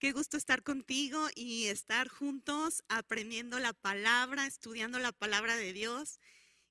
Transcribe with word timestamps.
Qué 0.00 0.12
gusto 0.12 0.38
estar 0.38 0.62
contigo 0.62 1.28
y 1.34 1.66
estar 1.66 2.08
juntos 2.08 2.82
aprendiendo 2.88 3.58
la 3.58 3.74
palabra, 3.74 4.46
estudiando 4.46 4.98
la 4.98 5.12
palabra 5.12 5.56
de 5.56 5.74
Dios 5.74 6.20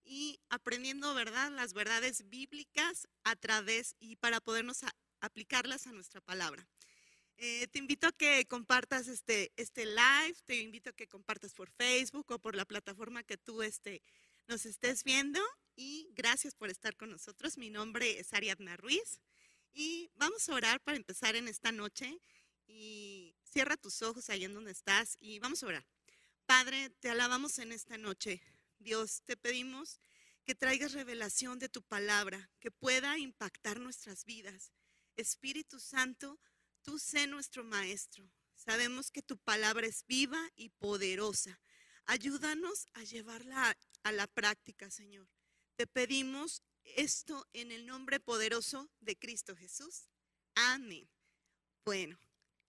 y 0.04 0.40
aprendiendo, 0.50 1.14
¿verdad?, 1.14 1.52
las 1.52 1.74
verdades 1.74 2.28
bíblicas 2.28 3.08
a 3.24 3.36
través 3.36 3.96
y 4.00 4.16
para 4.16 4.42
podernos 4.42 4.80
aplicarlas 5.22 5.86
a 5.86 5.92
nuestra 5.92 6.22
palabra. 6.22 6.68
Eh, 7.38 7.68
te 7.68 7.78
invito 7.78 8.08
a 8.08 8.12
que 8.14 8.48
compartas 8.48 9.08
este, 9.08 9.52
este 9.58 9.86
live, 9.86 10.36
te 10.46 10.56
invito 10.56 10.90
a 10.90 10.94
que 10.94 11.08
compartas 11.08 11.54
por 11.54 11.70
Facebook 11.70 12.32
o 12.32 12.40
por 12.40 12.56
la 12.56 12.66
plataforma 12.66 13.22
que 13.22 13.38
tú 13.38 13.62
este, 13.62 14.02
nos 14.48 14.66
estés 14.66 15.04
viendo 15.04 15.40
y 15.76 16.10
gracias 16.16 16.56
por 16.56 16.72
estar 16.72 16.96
con 16.96 17.12
nosotros. 17.12 17.60
Mi 17.60 17.70
nombre 17.70 18.20
es 18.20 18.34
Ariadna 18.34 18.76
Ruiz 18.76 19.22
y 19.72 20.10
vamos 20.16 20.50
a 20.50 20.56
orar 20.56 20.82
para 20.82 20.98
empezar 20.98 21.36
en 21.36 21.48
esta 21.48 21.72
noche 21.72 22.20
y 22.70 23.36
cierra 23.44 23.76
tus 23.76 24.02
ojos 24.02 24.30
ahí 24.30 24.46
en 24.46 24.54
donde 24.54 24.72
estás 24.72 25.18
y 25.20 25.40
vamos 25.40 25.64
a 25.64 25.68
orar. 25.68 25.86
Padre, 26.46 26.90
te 27.00 27.10
alabamos 27.10 27.60
en 27.60 27.72
esta 27.72 27.98
noche. 27.98 28.42
Dios, 28.78 29.24
te 29.26 29.36
pedimos 29.36 30.00
que 30.46 30.56
traigas 30.56 30.94
revelación 30.94 31.60
de 31.60 31.70
tu 31.70 31.84
palabra, 31.84 32.50
que 32.60 32.72
pueda 32.72 33.18
impactar 33.18 33.80
nuestras 33.80 34.26
vidas. 34.26 34.72
Espíritu 35.16 35.80
Santo, 35.80 36.40
tú 36.82 36.98
sé 37.00 37.28
nuestro 37.28 37.64
maestro. 37.64 38.32
Sabemos 38.56 39.12
que 39.12 39.22
tu 39.22 39.38
palabra 39.38 39.88
es 39.88 40.06
viva 40.08 40.50
y 40.56 40.70
poderosa. 40.70 41.60
Ayúdanos 42.06 42.88
a 42.94 43.04
llevarla 43.04 43.78
a 44.04 44.12
la 44.12 44.28
práctica, 44.28 44.90
Señor. 44.90 45.28
Te 45.76 45.88
pedimos 45.88 46.64
esto 46.84 47.48
en 47.54 47.72
el 47.72 47.86
nombre 47.86 48.20
poderoso 48.20 48.90
de 49.00 49.16
Cristo 49.18 49.56
Jesús. 49.56 50.10
Amén. 50.56 51.08
Bueno, 51.86 52.20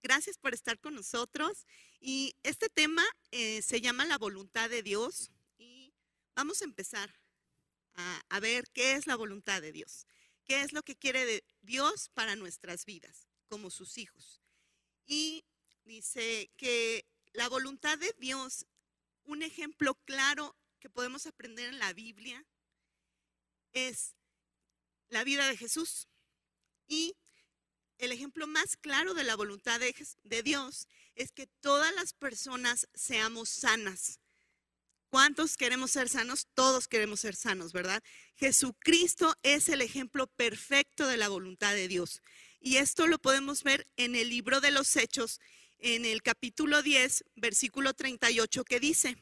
Gracias 0.02 0.38
por 0.38 0.54
estar 0.54 0.78
con 0.78 0.94
nosotros. 0.94 1.66
Y 2.00 2.36
este 2.42 2.68
tema 2.68 3.04
eh, 3.30 3.62
se 3.62 3.80
llama 3.80 4.06
la 4.06 4.18
voluntad 4.18 4.70
de 4.70 4.82
Dios. 4.82 5.30
Y 5.58 5.92
vamos 6.34 6.62
a 6.62 6.64
empezar 6.64 7.14
a, 7.94 8.40
ver 8.40 8.70
qué 8.72 8.94
es 8.94 9.06
la 9.06 9.16
voluntad 9.16 9.60
de 9.60 9.72
Dios. 9.72 10.06
¿Qué 10.44 10.62
es 10.62 10.72
lo 10.72 10.82
que 10.82 10.96
quiere 10.96 11.44
Dios 11.60 12.08
para 12.14 12.34
nuestras 12.34 12.86
vidas 12.86 13.28
como 13.48 13.70
sus 13.70 13.98
hijos? 13.98 14.40
Y 15.04 15.44
dice 15.84 16.50
que 16.56 17.06
la 17.32 17.48
voluntad 17.48 17.98
de 17.98 18.14
Dios, 18.18 18.66
un 19.24 19.42
ejemplo 19.42 19.94
claro 20.06 20.56
que 20.78 20.88
podemos 20.88 21.26
aprender 21.26 21.68
en 21.68 21.78
la 21.78 21.92
Biblia, 21.92 22.46
es 23.72 24.16
la 25.08 25.24
vida 25.24 25.46
de 25.46 25.56
Jesús. 25.56 26.08
Y 26.86 27.16
el 28.00 28.12
ejemplo 28.12 28.46
más 28.46 28.76
claro 28.76 29.14
de 29.14 29.24
la 29.24 29.36
voluntad 29.36 29.78
de, 29.78 30.42
Dios 30.42 30.88
es 31.14 31.32
que 31.32 31.46
todas 31.46 31.94
las 31.94 32.12
personas 32.14 32.88
seamos 32.94 33.48
sanas. 33.50 34.18
¿Cuántos 35.10 35.56
queremos 35.56 35.90
ser 35.90 36.08
sanos? 36.08 36.46
Todos 36.54 36.88
queremos 36.88 37.20
ser 37.20 37.36
sanos, 37.36 37.72
¿verdad? 37.72 38.02
Jesucristo 38.36 39.34
es 39.42 39.68
el 39.68 39.82
ejemplo 39.82 40.28
perfecto 40.28 41.06
de 41.06 41.16
la 41.16 41.28
voluntad 41.28 41.74
de 41.74 41.88
Dios. 41.88 42.22
Y 42.60 42.76
esto 42.76 43.06
lo 43.06 43.18
podemos 43.18 43.62
ver 43.62 43.86
en 43.96 44.14
el 44.14 44.30
libro 44.30 44.60
de 44.60 44.70
los 44.70 44.96
Hechos, 44.96 45.40
en 45.78 46.04
el 46.04 46.22
capítulo 46.22 46.82
10, 46.82 47.24
versículo 47.34 47.92
38, 47.92 48.64
que 48.64 48.80
dice, 48.80 49.16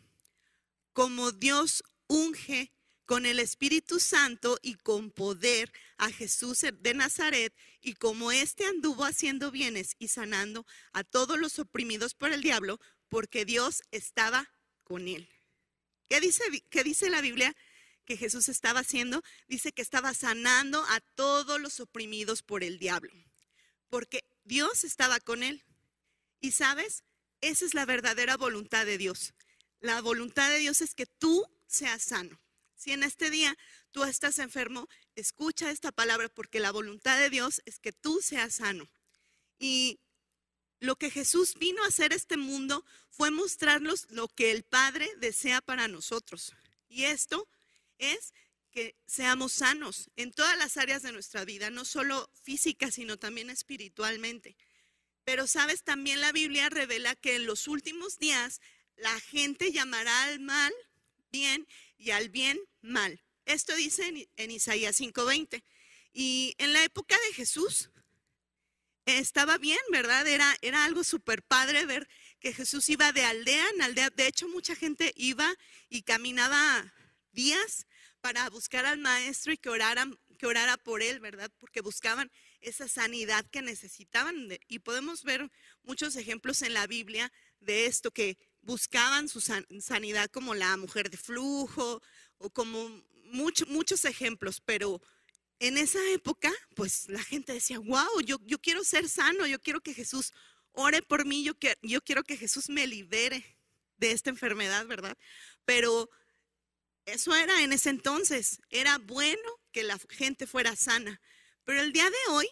como 0.93 1.33
Dios 1.33 1.83
unge 2.06 2.72
con 3.09 3.25
el 3.25 3.39
Espíritu 3.41 4.01
Santo 4.01 4.59
y 4.61 4.75
con 4.75 5.11
poder 5.11 5.73
a 5.97 6.13
Jesús 6.13 6.59
de 6.61 6.93
Nazaret, 6.93 7.55
y 7.81 7.95
como 7.95 8.31
éste 8.33 8.67
anduvo 8.67 9.07
haciendo 9.07 9.51
bienes 9.51 9.97
y 9.99 10.09
sanando 10.09 10.67
a 10.93 11.05
todos 11.05 11.39
los 11.39 11.59
oprimidos 11.59 12.13
por 12.13 12.35
el 12.35 12.43
diablo, 12.43 12.79
porque 13.09 13.47
Dios 13.47 13.83
estaba 13.93 14.53
con 14.85 15.09
él. 15.09 15.27
¿Qué 16.11 16.21
dice, 16.21 16.43
qué 16.69 16.85
dice 16.85 17.09
la 17.09 17.23
Biblia 17.23 17.57
que 18.05 18.19
Jesús 18.19 18.51
estaba 18.51 18.81
haciendo? 18.81 19.23
Dice 19.47 19.73
que 19.73 19.81
estaba 19.81 20.13
sanando 20.13 20.85
a 20.91 21.01
todos 21.01 21.59
los 21.59 21.81
oprimidos 21.81 22.43
por 22.43 22.63
el 22.63 22.79
diablo, 22.79 23.11
porque 23.89 24.23
Dios 24.45 24.85
estaba 24.85 25.19
con 25.19 25.43
él. 25.43 25.65
Y 26.43 26.53
sabes, 26.53 27.05
esa 27.41 27.65
es 27.65 27.73
la 27.73 27.87
verdadera 27.87 28.37
voluntad 28.37 28.85
de 28.85 28.99
Dios. 28.99 29.33
La 29.81 30.03
voluntad 30.03 30.51
de 30.51 30.59
Dios 30.59 30.83
es 30.83 30.95
que 30.95 31.07
tú 31.07 31.47
seas 31.67 32.03
sano. 32.03 32.39
Si 32.78 32.93
en 32.93 33.03
este 33.03 33.28
día 33.28 33.59
tú 33.91 34.05
estás 34.05 34.39
enfermo, 34.39 34.89
escucha 35.16 35.71
esta 35.71 35.91
palabra 35.91 36.28
porque 36.28 36.61
la 36.61 36.71
voluntad 36.71 37.19
de 37.19 37.28
Dios 37.28 37.61
es 37.66 37.81
que 37.81 37.93
tú 37.93 38.21
seas 38.22 38.55
sano. 38.55 38.89
Y 39.59 39.99
lo 40.78 40.94
que 40.94 41.11
Jesús 41.11 41.56
vino 41.59 41.83
a 41.83 41.88
hacer 41.88 42.12
este 42.12 42.37
mundo 42.37 42.84
fue 43.11 43.33
mostrarnos 43.33 44.06
lo 44.11 44.28
que 44.28 44.53
el 44.53 44.62
Padre 44.62 45.11
desea 45.19 45.61
para 45.61 45.88
nosotros. 45.88 46.55
Y 46.88 47.05
esto 47.05 47.49
es 47.99 48.33
que 48.71 48.94
seamos 49.06 49.55
sanos 49.55 50.09
en 50.15 50.33
todas 50.33 50.56
las 50.56 50.77
áreas 50.77 51.03
de 51.03 51.11
nuestra 51.11 51.44
vida, 51.44 51.71
no 51.71 51.84
solo 51.84 52.31
física, 52.44 52.93
sino 52.93 53.19
también 53.19 53.50
espiritualmente. 53.50 54.56
Pero 55.25 55.49
sabes, 55.49 55.83
también 55.83 56.21
la 56.21 56.31
Biblia 56.31 56.69
revela 56.69 57.17
que 57.17 57.34
en 57.34 57.44
los 57.44 57.67
últimos 57.67 58.19
días 58.21 58.61
la 58.94 59.19
gente 59.19 59.72
llamará 59.72 60.25
al 60.25 60.38
mal 60.38 60.72
bien 61.31 61.66
y 61.97 62.11
al 62.11 62.28
bien 62.28 62.59
mal. 62.81 63.22
Esto 63.44 63.75
dice 63.75 64.28
en, 64.37 64.50
Isaías 64.50 65.00
5:20. 65.00 65.62
Y 66.12 66.55
en 66.59 66.72
la 66.72 66.83
época 66.84 67.16
de 67.28 67.34
Jesús 67.34 67.91
estaba 69.06 69.56
bien, 69.59 69.78
¿verdad? 69.91 70.27
Era, 70.27 70.56
era 70.61 70.84
algo 70.84 71.05
súper 71.05 71.43
padre 71.43 71.87
ver 71.87 72.09
que 72.41 72.53
Jesús 72.53 72.88
iba 72.88 73.12
de 73.12 73.25
aldea 73.25 73.69
en 73.71 73.83
aldea. 73.83 74.11
De 74.11 74.27
hecho, 74.27 74.49
mucha 74.49 74.75
gente 74.75 75.12
iba 75.17 75.55
y 75.88 76.03
caminaba 76.03 76.93
días 77.33 77.87
para 78.21 78.49
buscar 78.50 78.84
al 78.84 78.99
maestro 78.99 79.53
y 79.53 79.56
que 79.59 79.71
oraran, 79.71 80.19
que 80.38 80.47
orara 80.47 80.77
por 80.77 81.03
él, 81.03 81.21
¿verdad? 81.21 81.50
Porque 81.59 81.81
buscaban 81.81 82.31
esa 82.61 82.88
sanidad 82.88 83.47
que 83.50 83.62
necesitaban. 83.62 84.49
Y 84.69 84.81
podemos 84.81 85.22
ver 85.22 85.50
muchos 85.83 86.17
ejemplos 86.17 86.62
en 86.62 86.75
la 86.75 86.87
Biblia 86.87 87.33
de 87.61 87.87
esto, 87.87 88.11
que 88.11 88.37
buscaban 88.63 89.29
su 89.29 89.41
sanidad 89.41 90.31
como 90.31 90.55
la 90.55 90.77
mujer 90.77 91.11
de 91.11 91.17
flujo 91.17 92.03
o 92.39 92.51
como 92.51 93.03
muchos 93.31 94.05
ejemplos, 94.05 94.61
pero 94.65 95.01
en 95.61 95.77
esa 95.77 95.99
época, 96.11 96.53
pues 96.75 97.09
la 97.09 97.23
gente 97.23 97.53
decía, 97.53 97.79
wow, 97.79 98.21
yo, 98.25 98.39
yo 98.45 98.59
quiero 98.61 98.85
ser 98.85 99.09
sano, 99.09 99.47
yo 99.47 99.61
quiero 99.61 99.81
que 99.81 99.95
Jesús 99.95 100.33
ore 100.73 101.03
por 101.03 101.27
mí, 101.27 101.43
yo, 101.43 101.55
yo 101.83 102.03
quiero 102.03 102.23
que 102.23 102.37
Jesús 102.37 102.69
me 102.69 102.87
libere 102.87 103.57
de 103.97 104.13
esta 104.13 104.31
enfermedad, 104.31 104.87
¿verdad? 104.87 105.17
Pero 105.65 106.09
eso 107.05 107.35
era 107.35 107.63
en 107.63 107.73
ese 107.73 107.91
entonces, 107.91 108.61
era 108.71 108.99
bueno 108.99 109.51
que 109.73 109.83
la 109.83 109.99
gente 110.11 110.47
fuera 110.47 110.77
sana, 110.77 111.21
pero 111.65 111.81
el 111.81 111.93
día 111.93 112.09
de 112.09 112.33
hoy 112.33 112.49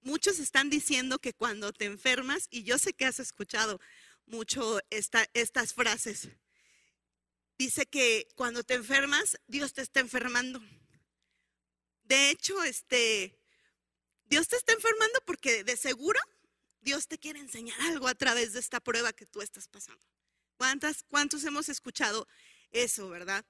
muchos 0.00 0.38
están 0.38 0.70
diciendo 0.70 1.18
que 1.18 1.32
cuando 1.32 1.72
te 1.72 1.84
enfermas, 1.84 2.48
y 2.50 2.64
yo 2.64 2.78
sé 2.78 2.92
que 2.92 3.06
has 3.06 3.20
escuchado, 3.20 3.80
mucho 4.26 4.80
estas 4.90 5.74
frases. 5.74 6.28
Dice 7.58 7.86
que 7.86 8.26
cuando 8.34 8.64
te 8.64 8.74
enfermas, 8.74 9.38
Dios 9.46 9.72
te 9.72 9.82
está 9.82 10.00
enfermando. 10.00 10.60
De 12.02 12.30
hecho, 12.30 12.62
este, 12.64 13.38
Dios 14.26 14.48
te 14.48 14.56
está 14.56 14.72
enfermando 14.72 15.20
porque 15.24 15.64
de 15.64 15.76
seguro 15.76 16.20
Dios 16.80 17.08
te 17.08 17.18
quiere 17.18 17.40
enseñar 17.40 17.80
algo 17.82 18.08
a 18.08 18.14
través 18.14 18.52
de 18.52 18.60
esta 18.60 18.80
prueba 18.80 19.12
que 19.12 19.26
tú 19.26 19.40
estás 19.40 19.68
pasando. 19.68 20.02
¿Cuántas, 20.56 21.04
¿Cuántos 21.04 21.44
hemos 21.44 21.68
escuchado 21.68 22.26
eso, 22.70 23.08
verdad? 23.08 23.44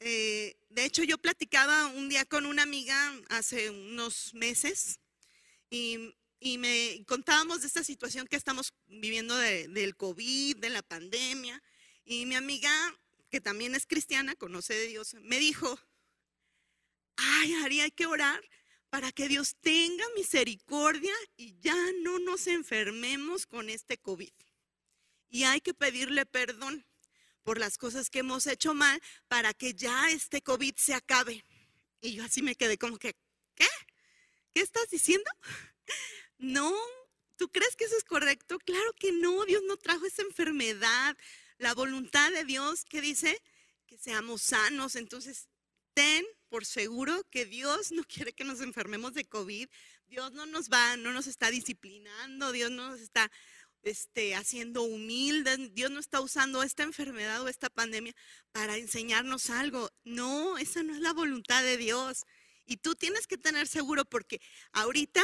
Eh, 0.00 0.56
de 0.68 0.84
hecho, 0.84 1.02
yo 1.04 1.18
platicaba 1.18 1.88
un 1.88 2.08
día 2.08 2.24
con 2.24 2.46
una 2.46 2.62
amiga 2.62 3.14
hace 3.28 3.70
unos 3.70 4.34
meses 4.34 5.00
y 5.70 6.14
y 6.40 6.56
me 6.56 7.04
contábamos 7.06 7.60
de 7.60 7.66
esta 7.66 7.84
situación 7.84 8.26
que 8.26 8.36
estamos 8.36 8.72
viviendo 8.86 9.36
del 9.36 9.94
COVID, 9.96 10.56
de 10.56 10.70
la 10.70 10.82
pandemia. 10.82 11.62
Y 12.04 12.24
mi 12.24 12.34
amiga, 12.34 12.70
que 13.28 13.40
también 13.40 13.74
es 13.74 13.86
cristiana, 13.86 14.34
conoce 14.34 14.74
de 14.74 14.86
Dios, 14.86 15.14
me 15.20 15.38
dijo, 15.38 15.78
ay, 17.16 17.54
Ari, 17.62 17.82
hay 17.82 17.90
que 17.90 18.06
orar 18.06 18.42
para 18.88 19.12
que 19.12 19.28
Dios 19.28 19.54
tenga 19.60 20.04
misericordia 20.16 21.14
y 21.36 21.56
ya 21.60 21.76
no 22.02 22.18
nos 22.18 22.46
enfermemos 22.46 23.46
con 23.46 23.68
este 23.68 23.98
COVID. 23.98 24.32
Y 25.28 25.44
hay 25.44 25.60
que 25.60 25.74
pedirle 25.74 26.24
perdón, 26.24 26.86
por 27.42 27.58
las 27.58 27.78
cosas 27.78 28.10
que 28.10 28.20
hemos 28.20 28.46
hecho 28.46 28.74
mal 28.74 29.00
para 29.28 29.54
que 29.54 29.74
ya 29.74 30.10
este 30.10 30.42
COVID 30.42 30.74
se 30.76 30.94
acabe. 30.94 31.44
Y 32.00 32.14
yo 32.14 32.24
así 32.24 32.42
me 32.42 32.54
quedé 32.54 32.78
como 32.78 32.98
que, 32.98 33.14
¿qué? 33.54 33.66
¿Qué 34.54 34.60
estás 34.60 34.88
diciendo? 34.90 35.30
No, 36.40 36.74
¿tú 37.36 37.50
crees 37.50 37.76
que 37.76 37.84
eso 37.84 37.96
es 37.98 38.04
correcto? 38.04 38.58
Claro 38.58 38.94
que 38.94 39.12
no, 39.12 39.44
Dios 39.44 39.62
no 39.68 39.76
trajo 39.76 40.06
esa 40.06 40.22
enfermedad. 40.22 41.16
La 41.58 41.74
voluntad 41.74 42.32
de 42.32 42.44
Dios 42.44 42.86
que 42.86 43.02
dice 43.02 43.40
que 43.86 43.98
seamos 43.98 44.40
sanos. 44.40 44.96
Entonces, 44.96 45.48
ten 45.92 46.24
por 46.48 46.64
seguro 46.64 47.24
que 47.30 47.44
Dios 47.44 47.92
no 47.92 48.04
quiere 48.08 48.32
que 48.32 48.44
nos 48.44 48.62
enfermemos 48.62 49.12
de 49.12 49.26
COVID. 49.26 49.68
Dios 50.08 50.32
no 50.32 50.46
nos 50.46 50.70
va, 50.70 50.96
no 50.96 51.12
nos 51.12 51.26
está 51.26 51.50
disciplinando, 51.50 52.52
Dios 52.52 52.70
no 52.70 52.88
nos 52.88 53.00
está 53.00 53.30
este, 53.82 54.34
haciendo 54.34 54.82
humildes, 54.82 55.74
Dios 55.74 55.90
no 55.90 56.00
está 56.00 56.22
usando 56.22 56.62
esta 56.62 56.84
enfermedad 56.84 57.42
o 57.42 57.48
esta 57.48 57.68
pandemia 57.68 58.14
para 58.50 58.78
enseñarnos 58.78 59.50
algo. 59.50 59.90
No, 60.04 60.56
esa 60.56 60.82
no 60.82 60.94
es 60.94 61.00
la 61.00 61.12
voluntad 61.12 61.62
de 61.62 61.76
Dios. 61.76 62.24
Y 62.64 62.78
tú 62.78 62.94
tienes 62.94 63.26
que 63.26 63.36
tener 63.36 63.68
seguro 63.68 64.06
porque 64.06 64.40
ahorita 64.72 65.22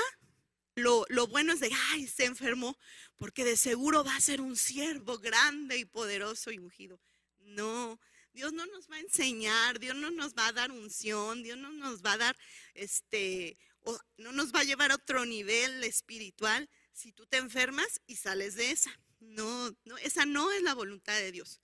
lo, 0.76 1.04
lo, 1.08 1.26
bueno 1.26 1.52
es 1.52 1.60
de, 1.60 1.70
ay, 1.90 2.06
se 2.06 2.24
enfermó, 2.24 2.78
porque 3.16 3.44
de 3.44 3.56
seguro 3.56 4.04
va 4.04 4.14
a 4.14 4.20
ser 4.20 4.40
un 4.40 4.56
siervo 4.56 5.18
grande 5.18 5.78
y 5.78 5.84
poderoso 5.84 6.52
y 6.52 6.58
ungido. 6.58 7.00
No, 7.40 7.98
Dios 8.32 8.52
no 8.52 8.66
nos 8.66 8.90
va 8.90 8.96
a 8.96 9.00
enseñar, 9.00 9.78
Dios 9.80 9.96
no 9.96 10.10
nos 10.10 10.34
va 10.34 10.48
a 10.48 10.52
dar 10.52 10.70
unción, 10.70 11.42
Dios 11.42 11.56
no 11.56 11.72
nos 11.72 12.02
va 12.02 12.12
a 12.12 12.18
dar, 12.18 12.36
este, 12.74 13.56
o 13.80 13.98
no 14.18 14.32
nos 14.32 14.54
va 14.54 14.60
a 14.60 14.64
llevar 14.64 14.92
a 14.92 14.96
otro 14.96 15.24
nivel 15.24 15.82
espiritual 15.84 16.68
si 16.92 17.12
tú 17.12 17.26
te 17.26 17.38
enfermas 17.38 18.00
y 18.06 18.16
sales 18.16 18.54
de 18.54 18.70
esa. 18.70 18.90
No, 19.20 19.74
no, 19.84 19.96
esa 19.98 20.26
no 20.26 20.52
es 20.52 20.62
la 20.62 20.74
voluntad 20.74 21.16
de 21.16 21.32
Dios. 21.32 21.60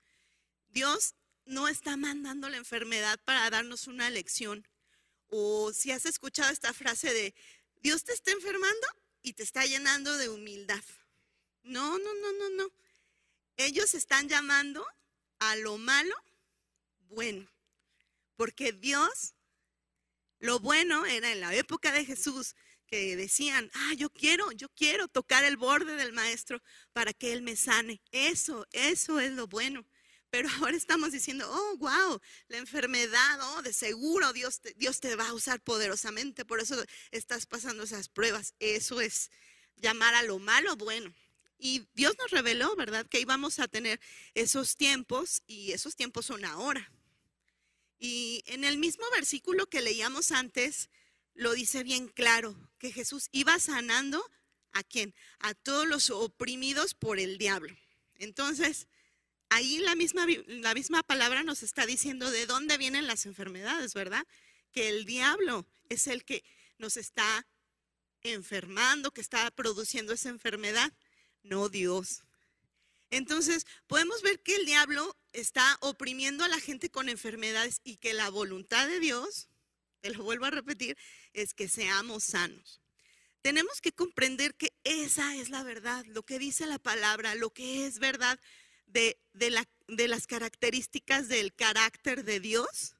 Dios 0.68 1.14
no 1.44 1.68
está 1.68 1.96
mandando 1.96 2.48
la 2.48 2.56
enfermedad 2.56 3.20
para 3.24 3.50
darnos 3.50 3.86
una 3.86 4.08
lección. 4.08 4.66
O 5.26 5.72
si 5.72 5.90
has 5.90 6.06
escuchado 6.06 6.50
esta 6.50 6.72
frase 6.72 7.12
de, 7.12 7.34
Dios 7.82 8.04
te 8.04 8.12
está 8.12 8.30
enfermando 8.30 8.86
y 9.22 9.32
te 9.34 9.42
está 9.42 9.64
llenando 9.64 10.16
de 10.18 10.28
humildad. 10.28 10.82
No, 11.62 11.98
no, 11.98 12.14
no, 12.14 12.32
no, 12.32 12.50
no. 12.50 12.72
Ellos 13.56 13.94
están 13.94 14.28
llamando 14.28 14.84
a 15.38 15.56
lo 15.56 15.78
malo 15.78 16.14
bueno, 17.08 17.46
porque 18.36 18.72
Dios, 18.72 19.34
lo 20.38 20.60
bueno 20.60 21.04
era 21.04 21.30
en 21.30 21.40
la 21.40 21.54
época 21.54 21.92
de 21.92 22.04
Jesús, 22.04 22.54
que 22.86 23.16
decían, 23.16 23.70
ah, 23.74 23.94
yo 23.94 24.10
quiero, 24.10 24.52
yo 24.52 24.68
quiero 24.70 25.08
tocar 25.08 25.44
el 25.44 25.56
borde 25.56 25.96
del 25.96 26.12
maestro 26.12 26.62
para 26.92 27.12
que 27.12 27.32
él 27.32 27.42
me 27.42 27.56
sane. 27.56 28.02
Eso, 28.10 28.66
eso 28.72 29.20
es 29.20 29.32
lo 29.32 29.46
bueno. 29.46 29.86
Pero 30.32 30.48
ahora 30.62 30.76
estamos 30.78 31.12
diciendo, 31.12 31.46
oh, 31.46 31.76
wow, 31.76 32.18
la 32.48 32.56
enfermedad, 32.56 33.38
oh, 33.54 33.62
de 33.62 33.74
seguro 33.74 34.32
Dios 34.32 34.60
te, 34.60 34.72
Dios 34.74 34.98
te 34.98 35.14
va 35.14 35.28
a 35.28 35.34
usar 35.34 35.60
poderosamente, 35.62 36.46
por 36.46 36.58
eso 36.58 36.82
estás 37.10 37.44
pasando 37.44 37.82
esas 37.84 38.08
pruebas. 38.08 38.54
Eso 38.58 39.02
es 39.02 39.30
llamar 39.76 40.14
a 40.14 40.22
lo 40.22 40.38
malo 40.38 40.74
bueno. 40.76 41.14
Y 41.58 41.86
Dios 41.92 42.16
nos 42.18 42.30
reveló, 42.30 42.74
¿verdad?, 42.76 43.06
que 43.06 43.20
íbamos 43.20 43.58
a 43.58 43.68
tener 43.68 44.00
esos 44.34 44.76
tiempos 44.76 45.42
y 45.46 45.72
esos 45.72 45.96
tiempos 45.96 46.26
son 46.26 46.46
ahora. 46.46 46.90
Y 47.98 48.42
en 48.46 48.64
el 48.64 48.78
mismo 48.78 49.04
versículo 49.14 49.66
que 49.66 49.82
leíamos 49.82 50.32
antes, 50.32 50.88
lo 51.34 51.52
dice 51.52 51.82
bien 51.82 52.08
claro, 52.08 52.56
que 52.78 52.90
Jesús 52.90 53.28
iba 53.32 53.58
sanando 53.60 54.24
a 54.72 54.82
quién? 54.82 55.14
A 55.40 55.52
todos 55.52 55.86
los 55.86 56.08
oprimidos 56.08 56.94
por 56.94 57.20
el 57.20 57.36
diablo. 57.36 57.76
Entonces, 58.14 58.88
ahí 59.54 59.78
la 59.78 59.94
misma, 59.94 60.26
la 60.46 60.74
misma 60.74 61.02
palabra 61.02 61.42
nos 61.42 61.62
está 61.62 61.86
diciendo 61.86 62.30
de 62.30 62.46
dónde 62.46 62.78
vienen 62.78 63.06
las 63.06 63.26
enfermedades, 63.26 63.94
¿verdad? 63.94 64.26
Que 64.72 64.88
el 64.88 65.04
diablo 65.04 65.66
es 65.88 66.06
el 66.06 66.24
que 66.24 66.42
nos 66.78 66.96
está 66.96 67.46
enfermando, 68.22 69.12
que 69.12 69.20
está 69.20 69.50
produciendo 69.50 70.12
esa 70.12 70.30
enfermedad, 70.30 70.92
no 71.42 71.68
Dios. 71.68 72.22
Entonces, 73.10 73.66
podemos 73.86 74.22
ver 74.22 74.40
que 74.42 74.56
el 74.56 74.64
diablo 74.64 75.16
está 75.32 75.76
oprimiendo 75.80 76.44
a 76.44 76.48
la 76.48 76.60
gente 76.60 76.90
con 76.90 77.10
enfermedades 77.10 77.80
y 77.84 77.96
que 77.96 78.14
la 78.14 78.30
voluntad 78.30 78.88
de 78.88 79.00
Dios, 79.00 79.48
te 80.00 80.10
lo 80.10 80.24
vuelvo 80.24 80.46
a 80.46 80.50
repetir, 80.50 80.96
es 81.34 81.52
que 81.52 81.68
seamos 81.68 82.24
sanos. 82.24 82.80
Tenemos 83.42 83.80
que 83.80 83.92
comprender 83.92 84.54
que 84.54 84.72
esa 84.84 85.36
es 85.36 85.50
la 85.50 85.62
verdad, 85.62 86.04
lo 86.06 86.22
que 86.22 86.38
dice 86.38 86.64
la 86.64 86.78
palabra, 86.78 87.34
lo 87.34 87.50
que 87.50 87.86
es 87.86 87.98
verdad 87.98 88.40
de, 88.92 89.18
de 89.32 90.08
las 90.08 90.26
características 90.26 91.28
del 91.28 91.54
carácter 91.54 92.24
de 92.24 92.40
Dios. 92.40 92.96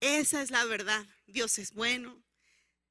Esa 0.00 0.42
es 0.42 0.50
la 0.50 0.64
verdad. 0.64 1.06
Dios 1.26 1.58
es 1.58 1.72
bueno. 1.72 2.22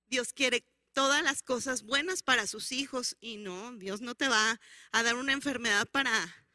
Dios 0.08 0.34
quiere 0.34 0.66
todas 0.94 1.24
las 1.24 1.42
cosas 1.42 1.84
buenas 1.84 2.24
para 2.24 2.48
sus 2.48 2.72
hijos 2.72 3.18
y 3.20 3.38
no, 3.38 3.74
Dios 3.74 4.02
no 4.02 4.16
te 4.16 4.28
va 4.28 4.60
a 4.92 5.04
dar 5.04 5.16
una 5.16 5.34
enfermedad 5.34 5.88
para 5.92 6.12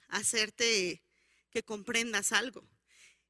hacerte 0.08 1.02
que 1.50 1.62
comprendas 1.62 2.32
algo. 2.32 2.66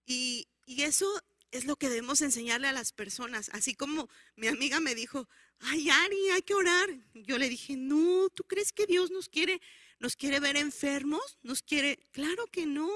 Y, 0.06 0.48
eso 0.66 1.10
es 1.50 1.64
lo 1.64 1.76
que 1.76 1.88
debemos 1.88 2.20
enseñarle 2.20 2.68
a 2.68 2.72
las 2.72 2.92
personas. 2.92 3.48
Así 3.54 3.74
como 3.74 4.10
mi 4.36 4.48
amiga 4.48 4.80
me 4.80 4.94
dijo, 4.94 5.26
ay 5.60 5.88
Ari, 5.88 6.28
hay 6.30 6.42
que 6.42 6.54
orar. 6.54 6.90
Yo 7.14 7.38
le 7.38 7.48
dije, 7.48 7.74
no, 7.74 8.28
¿tú 8.34 8.44
crees 8.44 8.72
que 8.74 8.86
Dios 8.86 9.10
nos 9.10 9.30
quiere, 9.30 9.62
nos 9.98 10.16
quiere 10.16 10.40
ver 10.40 10.56
enfermos? 10.56 11.38
Nos 11.42 11.62
quiere, 11.62 11.98
claro 12.12 12.46
que 12.46 12.66
no. 12.66 12.88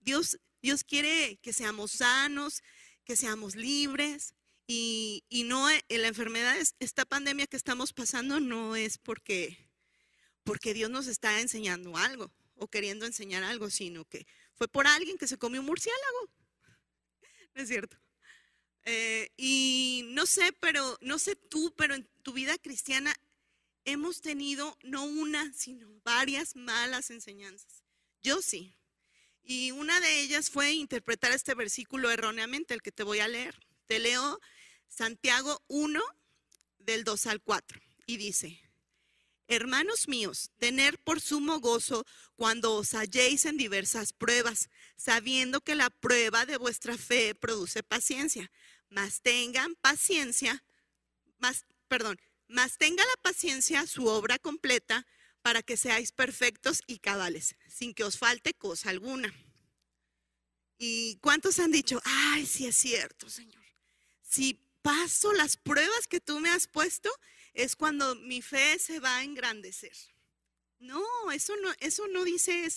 Dios, 0.00 0.38
Dios 0.62 0.84
quiere 0.84 1.38
que 1.42 1.52
seamos 1.52 1.92
sanos, 1.92 2.62
que 3.04 3.16
seamos 3.16 3.56
libres. 3.56 4.34
Y, 4.66 5.24
y 5.28 5.44
no, 5.44 5.68
eh, 5.70 5.84
la 5.90 6.08
enfermedad, 6.08 6.56
esta 6.80 7.04
pandemia 7.04 7.46
que 7.46 7.56
estamos 7.56 7.92
pasando 7.92 8.40
no 8.40 8.74
es 8.76 8.98
porque, 8.98 9.70
porque 10.44 10.74
Dios 10.74 10.90
nos 10.90 11.06
está 11.06 11.40
enseñando 11.40 11.96
algo 11.96 12.32
o 12.56 12.68
queriendo 12.68 13.06
enseñar 13.06 13.44
algo, 13.44 13.70
sino 13.70 14.04
que 14.04 14.26
fue 14.54 14.66
por 14.68 14.86
alguien 14.86 15.18
que 15.18 15.28
se 15.28 15.38
comió 15.38 15.60
un 15.60 15.66
murciélago. 15.66 16.30
¿No 17.54 17.62
es 17.62 17.68
cierto? 17.68 17.96
Eh, 18.84 19.30
y 19.36 20.04
no 20.10 20.26
sé, 20.26 20.52
pero 20.60 20.96
no 21.00 21.18
sé 21.18 21.34
tú, 21.34 21.74
pero 21.76 21.94
en 21.94 22.08
tu 22.22 22.32
vida 22.32 22.56
cristiana 22.58 23.14
hemos 23.86 24.20
tenido 24.20 24.76
no 24.82 25.04
una, 25.04 25.52
sino 25.54 25.88
varias 26.04 26.54
malas 26.54 27.10
enseñanzas. 27.10 27.82
Yo 28.22 28.42
sí. 28.42 28.76
Y 29.42 29.70
una 29.70 29.98
de 30.00 30.20
ellas 30.20 30.50
fue 30.50 30.72
interpretar 30.72 31.32
este 31.32 31.54
versículo 31.54 32.10
erróneamente, 32.10 32.74
el 32.74 32.82
que 32.82 32.92
te 32.92 33.04
voy 33.04 33.20
a 33.20 33.28
leer. 33.28 33.58
Te 33.86 34.00
leo 34.00 34.40
Santiago 34.88 35.62
1, 35.68 36.02
del 36.78 37.04
2 37.04 37.26
al 37.26 37.40
4, 37.40 37.80
y 38.06 38.16
dice, 38.16 38.60
Hermanos 39.48 40.08
míos, 40.08 40.50
tener 40.58 40.98
por 40.98 41.20
sumo 41.20 41.60
gozo 41.60 42.04
cuando 42.34 42.74
os 42.74 42.94
halléis 42.94 43.44
en 43.44 43.56
diversas 43.56 44.12
pruebas, 44.12 44.68
sabiendo 44.96 45.60
que 45.60 45.76
la 45.76 45.90
prueba 45.90 46.46
de 46.46 46.56
vuestra 46.56 46.98
fe 46.98 47.36
produce 47.36 47.84
paciencia. 47.84 48.50
Mas 48.88 49.20
tengan 49.20 49.76
paciencia, 49.76 50.64
más, 51.38 51.64
perdón, 51.86 52.20
mas 52.48 52.78
tenga 52.78 53.04
la 53.04 53.22
paciencia 53.22 53.86
su 53.86 54.06
obra 54.06 54.38
completa 54.38 55.06
para 55.42 55.62
que 55.62 55.76
seáis 55.76 56.12
perfectos 56.12 56.82
y 56.86 56.98
cabales, 56.98 57.56
sin 57.68 57.94
que 57.94 58.04
os 58.04 58.18
falte 58.18 58.54
cosa 58.54 58.90
alguna. 58.90 59.32
¿Y 60.78 61.16
cuántos 61.18 61.58
han 61.58 61.72
dicho, 61.72 62.00
ay, 62.04 62.46
sí 62.46 62.66
es 62.66 62.76
cierto, 62.76 63.28
Señor? 63.28 63.64
Si 64.22 64.60
paso 64.82 65.32
las 65.32 65.56
pruebas 65.56 66.06
que 66.08 66.20
tú 66.20 66.40
me 66.40 66.50
has 66.50 66.66
puesto, 66.66 67.10
es 67.54 67.76
cuando 67.76 68.14
mi 68.16 68.42
fe 68.42 68.78
se 68.78 69.00
va 69.00 69.18
a 69.18 69.24
engrandecer. 69.24 69.96
No, 70.78 71.02
eso 71.32 71.54
no, 71.62 71.72
eso 71.80 72.06
no 72.08 72.24
dice, 72.24 72.68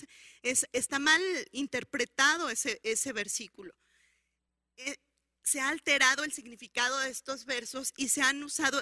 es, 0.41 0.67
está 0.71 0.99
mal 0.99 1.21
interpretado 1.51 2.49
ese, 2.49 2.79
ese 2.83 3.11
versículo. 3.11 3.75
Eh, 4.77 4.95
se 5.43 5.59
ha 5.59 5.69
alterado 5.69 6.23
el 6.23 6.31
significado 6.31 6.99
de 6.99 7.09
estos 7.09 7.45
versos 7.45 7.93
y 7.97 8.09
se 8.09 8.21
han 8.21 8.41
usado 8.43 8.81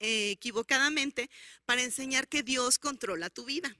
e, 0.00 0.32
equivocadamente 0.32 1.30
para 1.64 1.82
enseñar 1.82 2.26
que 2.26 2.42
Dios 2.42 2.78
controla 2.78 3.30
tu 3.30 3.44
vida. 3.44 3.76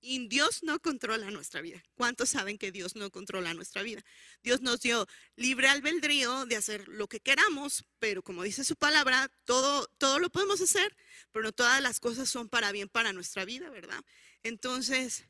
Y 0.00 0.28
Dios 0.28 0.62
no 0.62 0.78
controla 0.80 1.30
nuestra 1.32 1.60
vida. 1.60 1.82
¿Cuántos 1.96 2.28
saben 2.28 2.58
que 2.58 2.70
Dios 2.70 2.94
no 2.94 3.10
controla 3.10 3.54
nuestra 3.54 3.82
vida? 3.82 4.04
Dios 4.42 4.60
nos 4.60 4.80
dio 4.80 5.06
libre 5.34 5.68
albedrío 5.68 6.46
de 6.46 6.54
hacer 6.54 6.86
lo 6.86 7.08
que 7.08 7.18
queramos, 7.18 7.84
pero 7.98 8.22
como 8.22 8.44
dice 8.44 8.62
su 8.62 8.76
palabra, 8.76 9.28
todo, 9.44 9.88
todo 9.98 10.20
lo 10.20 10.30
podemos 10.30 10.60
hacer, 10.60 10.96
pero 11.32 11.42
no 11.42 11.52
todas 11.52 11.82
las 11.82 11.98
cosas 11.98 12.28
son 12.28 12.48
para 12.48 12.70
bien 12.70 12.88
para 12.88 13.12
nuestra 13.12 13.44
vida, 13.44 13.68
¿verdad? 13.68 14.00
Entonces, 14.44 15.24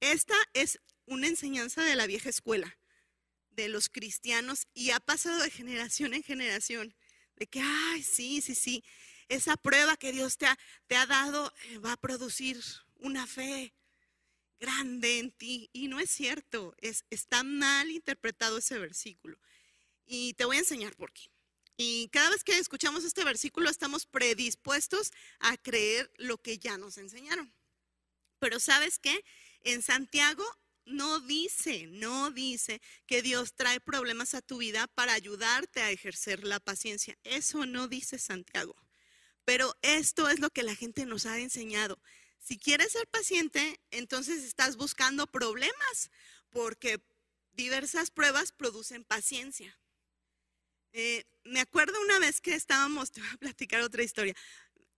esta 0.00 0.36
es 0.54 0.80
una 1.04 1.26
enseñanza 1.26 1.82
de 1.82 1.94
la 1.94 2.06
vieja 2.06 2.30
escuela, 2.30 2.78
de 3.50 3.68
los 3.68 3.90
cristianos, 3.90 4.66
y 4.72 4.90
ha 4.90 5.00
pasado 5.00 5.42
de 5.42 5.50
generación 5.50 6.14
en 6.14 6.22
generación, 6.22 6.94
de 7.36 7.46
que, 7.48 7.60
ay, 7.60 8.02
sí, 8.02 8.40
sí, 8.40 8.54
sí, 8.54 8.82
esa 9.28 9.56
prueba 9.56 9.96
que 9.96 10.12
Dios 10.12 10.38
te 10.38 10.46
ha, 10.46 10.58
te 10.86 10.96
ha 10.96 11.06
dado 11.06 11.52
eh, 11.64 11.78
va 11.78 11.92
a 11.92 11.96
producir 11.96 12.60
una 12.96 13.26
fe 13.26 13.74
grande 14.60 15.18
en 15.18 15.32
ti. 15.32 15.68
Y 15.72 15.88
no 15.88 16.00
es 16.00 16.10
cierto, 16.10 16.74
es, 16.78 17.04
está 17.10 17.42
mal 17.42 17.90
interpretado 17.90 18.58
ese 18.58 18.78
versículo. 18.78 19.38
Y 20.06 20.34
te 20.34 20.44
voy 20.44 20.56
a 20.56 20.60
enseñar 20.60 20.96
por 20.96 21.12
qué. 21.12 21.30
Y 21.76 22.08
cada 22.08 22.30
vez 22.30 22.44
que 22.44 22.58
escuchamos 22.58 23.04
este 23.04 23.24
versículo 23.24 23.68
estamos 23.68 24.06
predispuestos 24.06 25.10
a 25.40 25.56
creer 25.56 26.10
lo 26.16 26.38
que 26.38 26.58
ya 26.58 26.78
nos 26.78 26.96
enseñaron. 26.98 27.52
Pero 28.38 28.60
sabes 28.60 28.98
qué? 28.98 29.24
En 29.62 29.82
Santiago 29.82 30.44
no 30.84 31.20
dice, 31.20 31.86
no 31.86 32.30
dice 32.30 32.80
que 33.06 33.22
Dios 33.22 33.54
trae 33.54 33.80
problemas 33.80 34.34
a 34.34 34.42
tu 34.42 34.58
vida 34.58 34.86
para 34.88 35.14
ayudarte 35.14 35.80
a 35.80 35.90
ejercer 35.90 36.44
la 36.44 36.60
paciencia. 36.60 37.16
Eso 37.24 37.66
no 37.66 37.88
dice 37.88 38.18
Santiago. 38.18 38.76
Pero 39.44 39.76
esto 39.82 40.28
es 40.28 40.40
lo 40.40 40.50
que 40.50 40.62
la 40.62 40.74
gente 40.74 41.04
nos 41.06 41.26
ha 41.26 41.38
enseñado. 41.38 42.00
Si 42.38 42.58
quieres 42.58 42.92
ser 42.92 43.06
paciente, 43.08 43.80
entonces 43.90 44.44
estás 44.44 44.76
buscando 44.76 45.26
problemas, 45.26 46.10
porque 46.50 47.00
diversas 47.52 48.10
pruebas 48.10 48.52
producen 48.52 49.04
paciencia. 49.04 49.78
Eh, 50.92 51.24
me 51.44 51.60
acuerdo 51.60 52.00
una 52.02 52.18
vez 52.18 52.40
que 52.40 52.54
estábamos, 52.54 53.10
te 53.12 53.20
voy 53.20 53.30
a 53.32 53.38
platicar 53.38 53.80
otra 53.82 54.02
historia, 54.02 54.34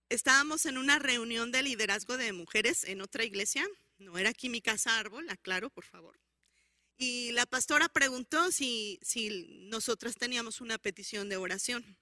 estábamos 0.09 0.65
en 0.65 0.77
una 0.77 0.99
reunión 0.99 1.51
de 1.51 1.63
liderazgo 1.63 2.17
de 2.17 2.33
mujeres 2.33 2.83
en 2.83 3.01
otra 3.01 3.23
iglesia, 3.23 3.65
no 3.97 4.17
era 4.17 4.29
aquí 4.29 4.49
mi 4.49 4.61
casa 4.61 4.99
árbol, 4.99 5.29
aclaro, 5.29 5.69
por 5.69 5.85
favor. 5.85 6.19
Y 6.97 7.31
la 7.31 7.45
pastora 7.45 7.89
preguntó 7.89 8.51
si, 8.51 8.99
si 9.01 9.47
nosotras 9.69 10.15
teníamos 10.15 10.61
una 10.61 10.77
petición 10.77 11.27
de 11.27 11.37
oración. 11.37 11.97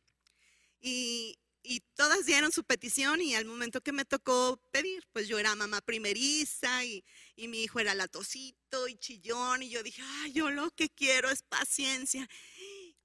Y, 0.80 1.40
y 1.64 1.80
todas 1.96 2.26
dieron 2.26 2.52
su 2.52 2.64
petición 2.66 3.22
y 3.22 3.36
al 3.36 3.46
momento 3.46 3.82
que 3.82 3.94
me 3.94 4.04
tocó 4.06 4.60
pedir, 4.72 5.08
pues 5.14 5.28
yo 5.28 5.40
era 5.40 5.56
mamá 5.56 5.82
primeriza 5.82 6.84
y, 6.84 7.06
y, 7.36 7.48
mi 7.48 7.64
hijo 7.64 7.80
era 7.80 7.96
latosito 7.96 8.88
y 8.88 8.98
chillón 8.98 9.64
y 9.64 9.70
yo 9.70 9.82
dije, 9.82 10.02
ay, 10.06 10.34
yo 10.34 10.52
lo 10.52 10.72
que 10.72 10.90
quiero 10.90 11.30
es 11.30 11.42
paciencia. 11.44 12.30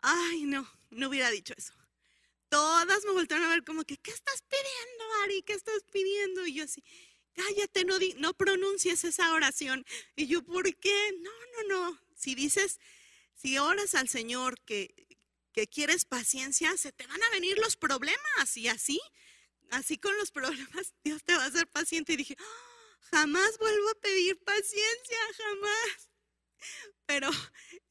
Ay, 0.00 0.45
no, 0.45 0.69
no 0.91 1.09
hubiera 1.09 1.31
dicho 1.31 1.55
eso. 1.57 1.73
Todas 2.49 3.05
me 3.05 3.12
voltearon 3.12 3.47
a 3.47 3.50
ver 3.50 3.65
como 3.65 3.85
que, 3.85 3.97
¿qué 3.99 4.11
estás 4.11 4.43
pidiendo, 4.43 5.05
Ari? 5.23 5.43
¿Qué 5.43 5.53
estás 5.53 5.83
pidiendo? 5.93 6.47
Y 6.47 6.55
yo 6.55 6.65
así, 6.65 6.83
cállate, 7.35 7.85
no, 7.85 7.97
no 8.17 8.35
pronuncies 8.35 9.05
esa 9.05 9.33
oración. 9.33 9.85
Y 10.17 10.27
yo, 10.27 10.43
¿por 10.43 10.75
qué? 10.77 11.12
No, 11.21 11.31
no, 11.31 11.91
no. 11.91 12.00
Si 12.17 12.35
dices, 12.35 12.81
si 13.35 13.59
oras 13.59 13.95
al 13.95 14.09
Señor 14.09 14.59
que, 14.62 14.95
que 15.52 15.67
quieres 15.67 16.05
paciencia, 16.05 16.76
se 16.76 16.93
te 16.93 17.07
van 17.07 17.23
a 17.23 17.31
venir 17.31 17.59
los 17.59 17.76
problemas. 17.76 18.57
Y 18.57 18.69
así, 18.69 19.00
así 19.71 19.99
con 19.99 20.17
los 20.19 20.31
problemas, 20.33 20.95
Dios 21.05 21.23
te 21.25 21.35
va 21.35 21.45
a 21.45 21.47
hacer 21.47 21.67
paciente. 21.69 22.12
Y 22.12 22.17
dije, 22.17 22.37
ah, 22.38 22.99
jamás 23.11 23.59
vuelvo 23.59 23.90
a 23.90 24.00
pedir 24.00 24.38
paciencia, 24.38 25.19
jamás. 25.37 26.11
Pero 27.07 27.31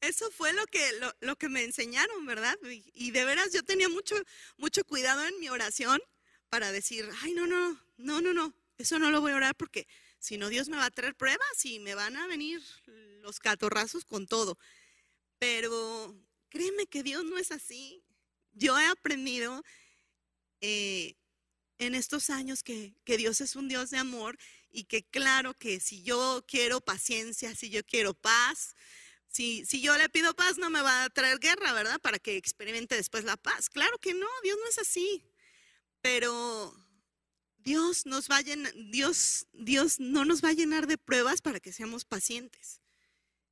eso 0.00 0.30
fue 0.30 0.52
lo 0.52 0.64
que, 0.66 0.80
lo, 1.20 1.36
que 1.36 1.48
me 1.48 1.64
enseñaron, 1.64 2.24
¿verdad? 2.26 2.56
Y, 2.94 3.10
de 3.10 3.24
veras 3.24 3.52
yo 3.52 3.62
tenía 3.64 3.88
mucho, 3.88 4.14
mucho 4.56 4.84
cuidado 4.84 5.24
en 5.26 5.38
mi 5.40 5.48
oración 5.48 6.00
para 6.48 6.72
decir, 6.72 7.08
ay, 7.22 7.32
no, 7.32 7.46
no, 7.46 7.80
no, 7.96 8.20
no, 8.20 8.32
no, 8.32 8.54
eso 8.78 8.98
no 8.98 9.10
lo 9.10 9.20
voy 9.20 9.32
a 9.32 9.36
orar 9.36 9.56
porque 9.56 9.86
si 10.18 10.38
no 10.38 10.48
Dios 10.48 10.68
me 10.68 10.76
va 10.76 10.86
a 10.86 10.90
traer 10.90 11.14
pruebas 11.14 11.64
y 11.64 11.78
me 11.78 11.94
van 11.94 12.16
a 12.16 12.26
venir 12.26 12.62
los 13.20 13.40
catorrazos 13.40 14.04
con 14.04 14.26
todo. 14.26 14.58
Pero 15.38 16.16
créeme 16.48 16.86
que 16.86 17.02
Dios 17.02 17.24
no 17.24 17.38
es 17.38 17.52
así. 17.52 18.02
Yo 18.52 18.78
he 18.78 18.86
aprendido 18.86 19.62
eh, 20.60 21.14
en 21.78 21.94
estos 21.94 22.30
años 22.30 22.62
que, 22.62 22.94
que 23.04 23.16
Dios 23.16 23.40
es 23.40 23.56
un 23.56 23.68
Dios 23.68 23.90
de 23.90 23.98
amor 23.98 24.38
y 24.70 24.84
que 24.84 25.04
claro 25.04 25.54
que 25.54 25.80
si 25.80 26.02
yo 26.02 26.44
quiero 26.46 26.80
paciencia, 26.80 27.54
si 27.54 27.70
yo 27.70 27.84
quiero 27.84 28.14
paz, 28.14 28.74
si, 29.28 29.64
si 29.66 29.80
yo 29.80 29.96
le 29.96 30.08
pido 30.08 30.34
paz 30.34 30.58
no 30.58 30.70
me 30.70 30.82
va 30.82 31.04
a 31.04 31.10
traer 31.10 31.38
guerra, 31.38 31.72
¿verdad? 31.72 32.00
Para 32.00 32.18
que 32.18 32.36
experimente 32.36 32.96
después 32.96 33.24
la 33.24 33.36
paz. 33.36 33.68
Claro 33.68 33.98
que 33.98 34.14
no, 34.14 34.26
Dios 34.42 34.58
no 34.62 34.68
es 34.68 34.78
así. 34.78 35.24
Pero 36.00 36.74
Dios 37.58 38.06
nos 38.06 38.28
va 38.28 38.38
a 38.38 38.42
llenar, 38.42 38.72
Dios, 38.90 39.46
Dios 39.52 40.00
no 40.00 40.24
nos 40.24 40.42
va 40.42 40.50
a 40.50 40.54
llenar 40.54 40.86
de 40.86 40.98
pruebas 40.98 41.42
para 41.42 41.60
que 41.60 41.72
seamos 41.72 42.04
pacientes. 42.04 42.80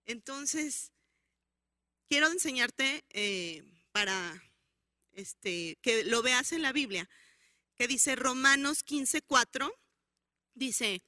Entonces, 0.06 0.92
quiero 2.08 2.28
enseñarte 2.28 3.04
eh, 3.10 3.62
para 3.92 4.42
este, 5.12 5.78
que 5.82 6.04
lo 6.04 6.22
veas 6.22 6.52
en 6.52 6.62
la 6.62 6.72
Biblia, 6.72 7.08
que 7.76 7.88
dice 7.88 8.16
Romanos 8.16 8.84
15:4, 8.84 9.72
dice, 10.54 11.02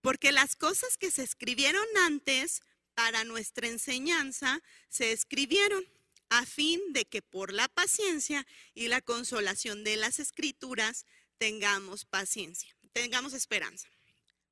porque 0.00 0.32
las 0.32 0.56
cosas 0.56 0.96
que 0.96 1.10
se 1.10 1.22
escribieron 1.22 1.84
antes 2.04 2.62
para 2.94 3.24
nuestra 3.24 3.68
enseñanza 3.68 4.62
se 4.88 5.12
escribieron 5.12 5.84
a 6.30 6.44
fin 6.44 6.80
de 6.92 7.04
que 7.04 7.22
por 7.22 7.52
la 7.52 7.68
paciencia 7.68 8.46
y 8.74 8.88
la 8.88 9.00
consolación 9.00 9.84
de 9.84 9.96
las 9.96 10.18
escrituras 10.18 11.06
tengamos 11.38 12.04
paciencia, 12.04 12.74
tengamos 12.92 13.32
esperanza. 13.32 13.88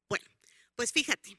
Bueno, 0.09 0.25
pues 0.75 0.93
fíjate 0.93 1.37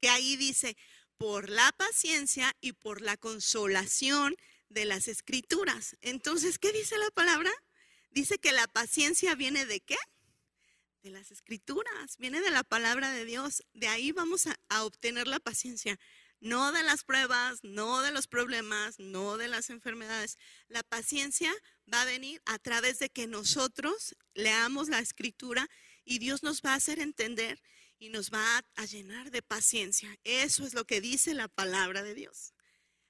que 0.00 0.08
ahí 0.08 0.36
dice, 0.36 0.76
por 1.18 1.48
la 1.48 1.72
paciencia 1.72 2.54
y 2.60 2.72
por 2.72 3.00
la 3.00 3.16
consolación 3.16 4.36
de 4.68 4.84
las 4.84 5.08
escrituras. 5.08 5.96
Entonces, 6.00 6.58
¿qué 6.58 6.72
dice 6.72 6.98
la 6.98 7.10
palabra? 7.10 7.50
Dice 8.10 8.38
que 8.38 8.52
la 8.52 8.66
paciencia 8.66 9.34
viene 9.34 9.66
de 9.66 9.80
qué? 9.80 9.96
de 11.06 11.12
las 11.12 11.30
escrituras, 11.30 12.16
viene 12.18 12.40
de 12.40 12.50
la 12.50 12.64
palabra 12.64 13.12
de 13.12 13.24
Dios. 13.24 13.62
De 13.74 13.86
ahí 13.86 14.10
vamos 14.10 14.48
a, 14.68 14.82
obtener 14.82 15.28
la 15.28 15.38
paciencia. 15.38 15.98
No 16.40 16.72
de 16.72 16.82
las 16.82 17.04
pruebas, 17.04 17.60
no 17.62 18.02
de 18.02 18.10
los 18.10 18.26
problemas, 18.26 18.98
no 18.98 19.36
de 19.36 19.46
las 19.46 19.70
enfermedades. 19.70 20.36
La 20.66 20.82
paciencia 20.82 21.52
va 21.92 22.02
a 22.02 22.06
venir 22.06 22.42
a 22.44 22.58
través 22.58 22.98
de 22.98 23.08
que 23.08 23.28
nosotros 23.28 24.16
leamos 24.34 24.88
la 24.88 24.98
escritura 24.98 25.68
y 26.04 26.18
Dios 26.18 26.42
nos 26.42 26.60
va 26.60 26.72
a 26.72 26.76
hacer 26.76 26.98
entender 26.98 27.62
y 27.98 28.10
nos 28.10 28.30
va 28.30 28.64
a, 28.74 28.84
llenar 28.84 29.30
de 29.30 29.42
paciencia. 29.42 30.18
Eso 30.24 30.64
es 30.64 30.74
lo 30.74 30.86
que 30.86 31.00
dice 31.00 31.34
la 31.34 31.48
palabra 31.48 32.02
de 32.02 32.14
Dios. 32.14 32.54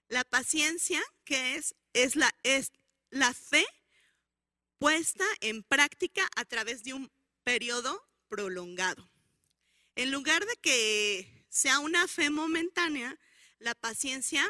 La 0.09 0.25
paciencia, 0.25 1.03
que 1.25 1.57
es? 1.57 1.75
Es 1.93 2.15
la, 2.15 2.33
es 2.43 2.73
la 3.11 3.33
fe 3.33 3.67
puesta 4.79 5.25
en 5.41 5.63
práctica 5.63 6.29
a 6.37 6.45
través 6.45 6.85
de 6.85 6.95
un 6.95 7.11
periodo 7.43 8.07
prolongado. 8.29 9.11
En 9.95 10.11
lugar 10.11 10.45
de 10.45 10.57
que 10.57 11.47
sea 11.49 11.79
una 11.79 12.07
fe 12.07 12.31
momentánea, 12.31 13.19
la 13.59 13.75
paciencia 13.75 14.49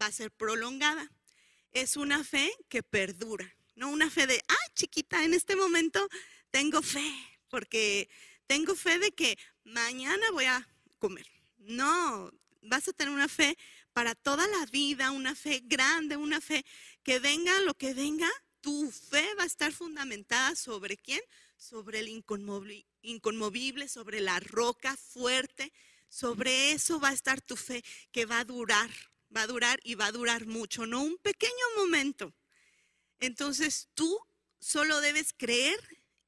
va 0.00 0.06
a 0.06 0.12
ser 0.12 0.30
prolongada. 0.30 1.10
Es 1.72 1.96
una 1.96 2.24
fe 2.24 2.50
que 2.68 2.82
perdura, 2.82 3.54
no 3.74 3.90
una 3.90 4.10
fe 4.10 4.26
de, 4.26 4.42
ah, 4.48 4.72
chiquita, 4.74 5.24
en 5.24 5.34
este 5.34 5.56
momento 5.56 6.08
tengo 6.50 6.82
fe, 6.82 7.12
porque 7.48 8.08
tengo 8.46 8.74
fe 8.74 8.98
de 8.98 9.12
que 9.12 9.38
mañana 9.64 10.30
voy 10.32 10.44
a 10.44 10.68
comer. 10.98 11.26
No, 11.58 12.30
vas 12.62 12.88
a 12.88 12.92
tener 12.92 13.12
una 13.12 13.28
fe 13.28 13.56
para 13.92 14.14
toda 14.14 14.46
la 14.46 14.66
vida, 14.66 15.10
una 15.10 15.34
fe 15.34 15.62
grande, 15.64 16.16
una 16.16 16.40
fe 16.40 16.64
que 17.02 17.18
venga 17.18 17.58
lo 17.60 17.74
que 17.74 17.94
venga, 17.94 18.30
tu 18.60 18.90
fe 18.90 19.26
va 19.38 19.44
a 19.44 19.46
estar 19.46 19.72
fundamentada 19.72 20.54
sobre 20.56 20.96
quién? 20.96 21.20
sobre 21.56 22.00
el 22.00 22.08
inconmovible, 22.08 23.88
sobre 23.88 24.20
la 24.20 24.40
roca 24.40 24.96
fuerte. 24.96 25.72
Sobre 26.08 26.72
eso 26.72 27.00
va 27.00 27.08
a 27.08 27.14
estar 27.14 27.40
tu 27.40 27.56
fe, 27.56 27.84
que 28.12 28.26
va 28.26 28.38
a 28.38 28.44
durar, 28.44 28.90
va 29.34 29.42
a 29.42 29.46
durar 29.46 29.80
y 29.82 29.96
va 29.96 30.06
a 30.06 30.12
durar 30.12 30.46
mucho, 30.46 30.86
no 30.86 31.02
un 31.02 31.18
pequeño 31.18 31.52
momento. 31.76 32.32
Entonces 33.18 33.88
tú 33.94 34.16
solo 34.60 35.00
debes 35.00 35.34
creer 35.36 35.80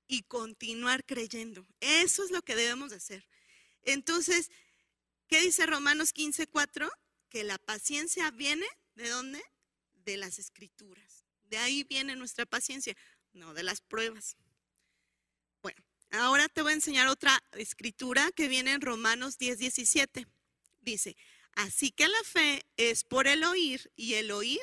y 0.09 0.23
continuar 0.23 1.05
creyendo. 1.05 1.67
Eso 1.81 2.25
es 2.25 2.31
lo 2.31 2.43
que 2.43 2.57
debemos 2.57 2.93
hacer. 2.93 3.29
Entonces, 3.83 4.51
¿qué 5.29 5.41
dice 5.41 5.67
Romanos 5.67 6.13
15:4? 6.13 6.91
Que 7.29 7.45
la 7.45 7.59
paciencia 7.59 8.31
viene 8.31 8.67
de 8.95 9.09
dónde? 9.11 9.43
De 9.95 10.17
las 10.17 10.39
escrituras. 10.39 11.25
De 11.45 11.59
ahí 11.59 11.85
viene 11.85 12.17
nuestra 12.17 12.47
paciencia, 12.47 12.97
no 13.33 13.55
de 13.55 13.63
las 13.63 13.81
pruebas. 13.81 14.37
Ahora 16.11 16.49
te 16.49 16.63
voy 16.63 16.73
a 16.73 16.77
enseñar 16.77 17.07
otra 17.09 17.39
escritura 17.53 18.31
que 18.33 18.49
viene 18.49 18.73
en 18.73 18.81
Romanos 18.81 19.37
10, 19.37 19.59
17. 19.59 20.27
Dice, 20.81 21.17
así 21.53 21.91
que 21.91 22.09
la 22.09 22.25
fe 22.25 22.65
es 22.79 23.05
por 23.05 23.27
el 23.27 23.45
oír 23.45 23.93
y 23.95 24.15
el 24.15 24.31
oír 24.31 24.63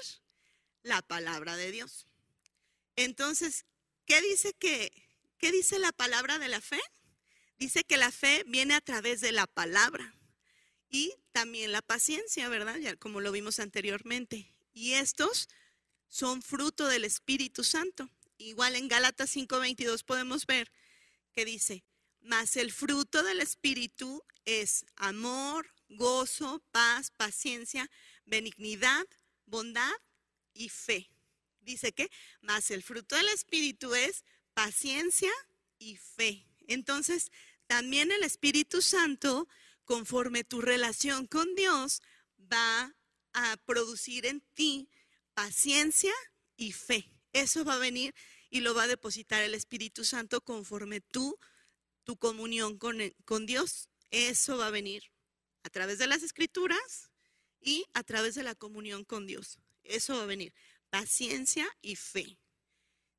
la 0.82 1.04
palabra 1.04 1.56
de 1.56 1.72
Dios. 1.72 2.08
Entonces, 2.96 3.66
¿qué 4.06 4.22
dice 4.22 4.54
que 4.54 5.05
qué 5.46 5.52
dice 5.52 5.78
la 5.78 5.92
palabra 5.92 6.40
de 6.40 6.48
la 6.48 6.60
fe? 6.60 6.82
Dice 7.60 7.84
que 7.84 7.98
la 7.98 8.10
fe 8.10 8.44
viene 8.48 8.74
a 8.74 8.82
través 8.82 9.22
de 9.22 9.32
la 9.32 9.46
palabra 9.46 10.16
y 10.90 11.14
también 11.34 11.72
la 11.72 11.84
paciencia, 11.84 12.50
¿verdad? 12.50 12.78
Ya 12.78 12.96
como 12.96 13.22
lo 13.22 13.32
vimos 13.32 13.60
anteriormente. 13.60 14.52
Y 14.74 14.94
estos 14.94 15.48
son 16.10 16.42
fruto 16.42 16.88
del 16.88 17.06
Espíritu 17.06 17.64
Santo. 17.64 18.10
Igual 18.40 18.76
en 18.76 18.88
Gálatas 18.88 19.30
5:22 19.36 20.02
podemos 20.04 20.48
ver 20.48 20.72
que 21.32 21.46
dice, 21.46 21.84
Mas 22.22 22.58
el 22.58 22.72
fruto 22.72 23.22
del 23.22 23.40
Espíritu 23.40 24.24
es 24.46 24.84
amor, 24.96 25.70
gozo, 25.90 26.64
paz, 26.72 27.12
paciencia, 27.12 27.92
benignidad, 28.26 29.06
bondad 29.46 29.94
y 30.56 30.70
fe. 30.70 31.08
Dice 31.62 31.94
que, 31.94 32.10
más 32.42 32.72
el 32.72 32.82
fruto 32.82 33.16
del 33.16 33.30
Espíritu 33.30 33.94
es 33.94 34.24
paciencia 34.56 35.32
y 35.78 35.98
fe. 35.98 36.48
Entonces, 36.68 37.32
también 37.68 38.12
el 38.12 38.24
Espíritu 38.24 38.82
Santo, 38.82 39.48
conforme 39.84 40.44
tu 40.44 40.62
relación 40.62 41.28
con 41.28 41.54
Dios, 41.54 42.02
va 42.52 42.96
a 43.34 43.58
producir 43.66 44.26
en 44.26 44.42
ti 44.54 44.90
paciencia 45.36 46.14
y 46.58 46.72
fe. 46.72 47.12
Eso 47.34 47.64
va 47.64 47.76
a 47.76 47.80
venir 47.80 48.16
y 48.50 48.62
lo 48.62 48.74
va 48.74 48.84
a 48.84 48.88
depositar 48.88 49.44
el 49.44 49.54
Espíritu 49.54 50.06
Santo 50.06 50.42
conforme 50.42 51.02
tú, 51.02 51.38
tu 52.04 52.18
comunión 52.18 52.78
con, 52.78 52.98
con 53.26 53.46
Dios. 53.46 53.90
Eso 54.10 54.58
va 54.58 54.68
a 54.68 54.72
venir 54.72 55.04
a 55.64 55.70
través 55.70 55.98
de 55.98 56.08
las 56.08 56.24
escrituras 56.24 57.12
y 57.60 57.86
a 57.94 58.04
través 58.04 58.36
de 58.36 58.44
la 58.44 58.56
comunión 58.56 59.04
con 59.04 59.28
Dios. 59.28 59.60
Eso 59.84 60.16
va 60.16 60.24
a 60.24 60.28
venir. 60.28 60.54
Paciencia 60.90 61.68
y 61.82 61.98
fe. 61.98 62.38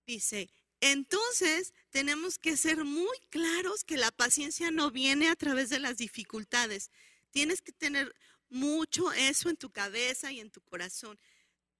Dice, 0.06 0.48
entonces 0.80 1.72
tenemos 1.90 2.38
que 2.38 2.56
ser 2.56 2.84
muy 2.84 3.18
claros 3.30 3.84
que 3.84 3.96
la 3.96 4.10
paciencia 4.10 4.70
no 4.70 4.90
viene 4.90 5.28
a 5.28 5.36
través 5.36 5.70
de 5.70 5.78
las 5.78 5.96
dificultades. 5.96 6.90
Tienes 7.30 7.62
que 7.62 7.72
tener 7.72 8.14
mucho 8.48 9.12
eso 9.12 9.48
en 9.48 9.56
tu 9.56 9.70
cabeza 9.70 10.32
y 10.32 10.40
en 10.40 10.50
tu 10.50 10.60
corazón. 10.60 11.18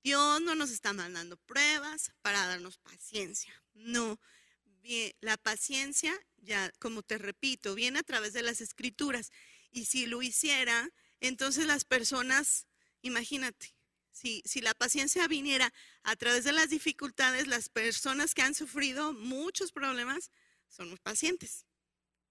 Dios 0.02 0.40
no 0.40 0.54
nos 0.54 0.70
está 0.70 0.92
mandando 0.92 1.36
pruebas 1.36 2.12
para 2.22 2.46
darnos 2.46 2.78
paciencia. 2.78 3.52
No, 3.74 4.18
la 5.20 5.36
paciencia, 5.36 6.16
ya 6.38 6.70
como 6.78 7.02
te 7.02 7.18
repito, 7.18 7.74
viene 7.74 7.98
a 7.98 8.04
través 8.04 8.32
de 8.32 8.42
las 8.42 8.60
escrituras. 8.60 9.32
Y 9.72 9.86
si 9.86 10.06
lo 10.06 10.22
hiciera, 10.22 10.90
entonces 11.20 11.66
las 11.66 11.84
personas, 11.84 12.66
imagínate, 13.02 13.75
si, 14.16 14.60
la 14.60 14.74
paciencia 14.74 15.28
viniera 15.28 15.72
a 16.02 16.16
través 16.16 16.44
de 16.44 16.52
las 16.52 16.70
dificultades, 16.70 17.46
las 17.46 17.68
personas 17.68 18.34
que 18.34 18.42
han 18.42 18.54
sufrido 18.54 19.12
muchos 19.12 19.72
problemas 19.72 20.30
son 20.68 20.90
los 20.90 21.00
pacientes. 21.00 21.66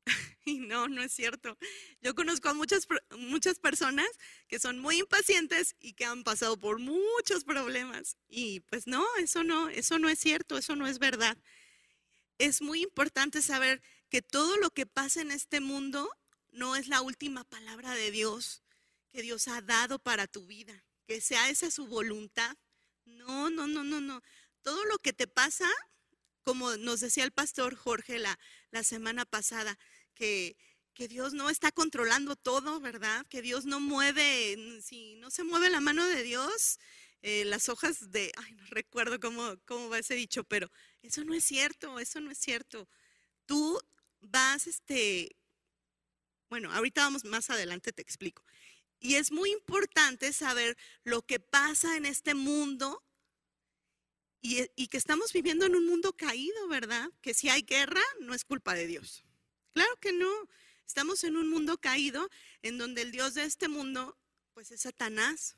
Y 0.48 0.60
no, 0.60 0.88
no 0.88 1.02
es 1.02 1.12
cierto. 1.12 1.58
Yo 2.02 2.14
conozco 2.14 2.50
a 2.50 2.54
muchas, 2.54 2.86
muchas 3.18 3.58
personas 3.58 4.08
que 4.48 4.60
son 4.60 4.78
muy 4.78 5.00
impacientes 5.00 5.76
y 5.80 5.94
que 5.94 6.06
han 6.06 6.24
pasado 6.24 6.56
por 6.56 6.78
muchos 6.78 7.44
problemas. 7.44 8.16
Y 8.28 8.60
pues 8.60 8.86
no, 8.86 9.04
eso 9.18 9.44
no, 9.44 9.70
eso 9.70 9.98
no 9.98 10.08
es 10.08 10.20
cierto, 10.20 10.60
eso 10.60 10.76
no 10.76 10.86
es 10.86 11.00
verdad. 11.00 11.36
Es 12.38 12.62
muy 12.62 12.84
importante 12.84 13.42
saber 13.42 13.82
que 14.10 14.22
todo 14.22 14.56
lo 14.58 14.70
que 14.70 14.86
pasa 14.86 15.22
en 15.22 15.32
este 15.32 15.62
mundo 15.62 16.12
no 16.52 16.76
es 16.76 16.88
la 16.90 17.02
última 17.02 17.44
palabra 17.44 17.96
de 17.96 18.12
Dios 18.12 18.62
que 19.10 19.24
Dios 19.24 19.48
ha 19.48 19.62
dado 19.62 19.98
para 19.98 20.28
tu 20.28 20.46
vida, 20.46 20.84
que 21.08 21.22
sea 21.22 21.50
esa 21.50 21.72
su 21.72 21.88
voluntad. 21.88 22.58
No, 23.06 23.50
no, 23.50 23.68
no, 23.68 23.84
no, 23.84 24.02
no. 24.02 24.22
Todo 24.62 24.84
lo 24.86 24.98
que 25.00 25.14
te 25.14 25.28
pasa, 25.28 25.70
como 26.44 26.76
nos 26.78 27.00
decía 27.00 27.24
el 27.24 27.32
pastor 27.32 27.76
Jorge 27.76 28.20
la, 28.20 28.40
la 28.72 28.84
semana 28.84 29.26
pasada, 29.26 29.78
que, 30.16 30.58
que 30.94 31.08
Dios 31.08 31.34
no 31.34 31.50
está 31.50 31.72
controlando 31.72 32.36
todo, 32.36 32.80
¿verdad? 32.80 33.26
Que 33.30 33.42
Dios 33.42 33.66
no 33.66 33.80
mueve, 33.80 34.82
si 34.82 35.16
no 35.16 35.30
se 35.30 35.44
mueve 35.44 35.70
la 35.70 35.82
mano 35.82 36.06
de 36.08 36.24
Dios, 36.24 36.80
eh, 37.22 37.46
las 37.46 37.70
hojas 37.70 38.12
de, 38.12 38.32
ay, 38.38 38.54
no 38.54 38.64
recuerdo 38.68 39.20
cómo, 39.20 39.56
cómo 39.66 39.90
va 39.90 40.00
ese 40.00 40.16
dicho, 40.16 40.44
pero 40.44 40.72
eso 41.02 41.24
no 41.24 41.34
es 41.34 41.44
cierto, 41.44 42.00
eso 42.00 42.20
no 42.22 42.32
es 42.32 42.38
cierto. 42.38 42.88
Tú 43.46 43.80
vas, 44.22 44.68
este, 44.68 45.36
bueno, 46.50 46.72
ahorita 46.72 47.02
vamos 47.02 47.26
más 47.26 47.50
adelante, 47.50 47.92
te 47.92 48.02
explico. 48.02 48.44
Y 49.06 49.18
es 49.18 49.32
muy 49.32 49.52
importante 49.52 50.34
saber 50.34 50.76
lo 51.04 51.22
que 51.22 51.40
pasa 51.40 51.96
en 51.96 52.08
este 52.08 52.34
mundo 52.34 53.04
y, 54.42 54.88
que 54.88 54.98
estamos 54.98 55.32
viviendo 55.32 55.68
en 55.68 55.76
un 55.76 55.86
mundo 55.86 56.18
caído, 56.18 56.68
¿verdad? 56.70 57.12
Que 57.22 57.36
si 57.36 57.48
hay 57.50 57.62
guerra, 57.62 58.02
no 58.22 58.34
es 58.34 58.44
culpa 58.44 58.74
de 58.74 58.88
Dios. 58.88 59.24
Claro 59.74 59.96
que 60.02 60.12
no. 60.12 60.32
Estamos 60.88 61.24
en 61.24 61.38
un 61.38 61.52
mundo 61.52 61.78
caído 61.78 62.28
en 62.64 62.80
donde 62.80 63.04
el 63.04 63.12
Dios 63.12 63.36
de 63.36 63.44
este 63.44 63.68
mundo, 63.68 64.18
pues 64.56 64.72
es 64.72 64.82
Satanás. 64.82 65.56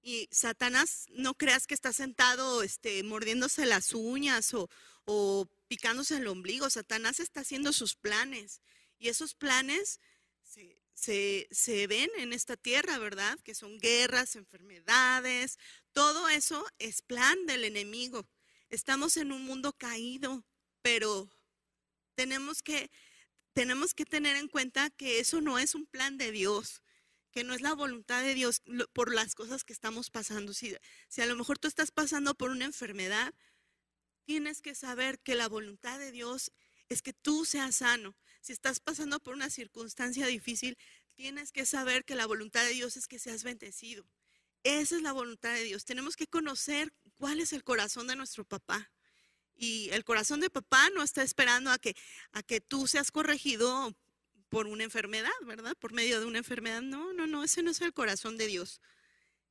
Y 0.00 0.28
Satanás, 0.30 1.06
no 1.10 1.34
creas 1.34 1.66
que 1.66 1.74
está 1.74 1.92
sentado 1.92 2.62
este, 2.62 3.02
mordiéndose 3.02 3.66
las 3.66 3.92
uñas 3.92 4.54
o, 4.54 4.70
o 5.04 5.48
picándose 5.66 6.18
el 6.18 6.28
ombligo. 6.28 6.70
Satanás 6.70 7.18
está 7.18 7.40
haciendo 7.40 7.72
sus 7.72 7.96
planes. 7.96 8.62
Y 9.00 9.08
esos 9.08 9.34
planes 9.34 9.98
se, 10.44 10.77
se, 10.98 11.86
ven 11.86 12.10
en 12.16 12.32
esta 12.32 12.56
tierra, 12.56 12.98
¿verdad? 12.98 13.38
Que 13.44 13.54
son 13.54 13.78
guerras, 13.78 14.36
enfermedades. 14.36 15.58
Todo 15.92 16.28
eso 16.28 16.66
es 16.78 17.02
plan 17.02 17.46
del 17.46 17.64
enemigo. 17.64 18.28
Estamos 18.68 19.16
en 19.16 19.32
un 19.32 19.44
mundo 19.44 19.72
caído, 19.72 20.44
pero 20.82 21.30
tenemos 22.14 22.62
que 22.62 22.90
tenemos 23.54 23.92
que 23.92 24.04
tener 24.04 24.36
en 24.36 24.46
cuenta 24.46 24.88
que 24.90 25.18
eso 25.18 25.40
no 25.40 25.58
es 25.58 25.74
un 25.74 25.86
plan 25.86 26.16
de 26.16 26.30
Dios, 26.30 26.82
que 27.32 27.42
no 27.42 27.54
es 27.54 27.60
la 27.60 27.74
voluntad 27.74 28.22
de 28.22 28.34
Dios 28.34 28.62
por 28.92 29.12
las 29.12 29.34
cosas 29.34 29.64
que 29.64 29.72
estamos 29.72 30.10
pasando. 30.10 30.54
Si, 30.54 30.76
si 31.08 31.22
a 31.22 31.26
lo 31.26 31.34
mejor 31.34 31.58
tú 31.58 31.66
estás 31.66 31.90
pasando 31.90 32.36
por 32.36 32.50
una 32.50 32.66
enfermedad, 32.66 33.34
tienes 34.24 34.62
que 34.62 34.76
saber 34.76 35.18
que 35.18 35.34
la 35.34 35.48
voluntad 35.48 35.98
de 35.98 36.12
Dios 36.12 36.52
es 36.88 37.02
que 37.02 37.12
tú 37.12 37.44
seas 37.44 37.76
sano. 37.76 38.14
Si 38.48 38.54
estás 38.54 38.80
pasando 38.80 39.20
por 39.20 39.34
una 39.34 39.50
circunstancia 39.50 40.26
difícil, 40.26 40.78
tienes 41.16 41.52
que 41.52 41.66
saber 41.66 42.06
que 42.06 42.14
la 42.14 42.24
voluntad 42.24 42.64
de 42.64 42.70
Dios 42.70 42.96
es 42.96 43.06
que 43.06 43.18
seas 43.18 43.44
bendecido. 43.44 44.06
Esa 44.62 44.96
es 44.96 45.02
la 45.02 45.12
voluntad 45.12 45.52
de 45.52 45.64
Dios. 45.64 45.84
Tenemos 45.84 46.16
que 46.16 46.26
conocer 46.26 46.90
cuál 47.18 47.40
es 47.40 47.52
el 47.52 47.62
corazón 47.62 48.06
de 48.06 48.16
nuestro 48.16 48.46
papá. 48.46 48.90
Y 49.54 49.90
el 49.90 50.02
corazón 50.02 50.40
de 50.40 50.48
papá 50.48 50.88
no 50.94 51.02
está 51.02 51.22
esperando 51.22 51.70
a 51.70 51.78
que, 51.78 51.94
a 52.32 52.42
que 52.42 52.62
tú 52.62 52.86
seas 52.86 53.10
corregido 53.10 53.94
por 54.48 54.66
una 54.66 54.84
enfermedad, 54.84 55.28
¿verdad? 55.44 55.76
Por 55.78 55.92
medio 55.92 56.18
de 56.18 56.24
una 56.24 56.38
enfermedad. 56.38 56.80
No, 56.80 57.12
no, 57.12 57.26
no, 57.26 57.44
ese 57.44 57.62
no 57.62 57.72
es 57.72 57.82
el 57.82 57.92
corazón 57.92 58.38
de 58.38 58.46
Dios. 58.46 58.80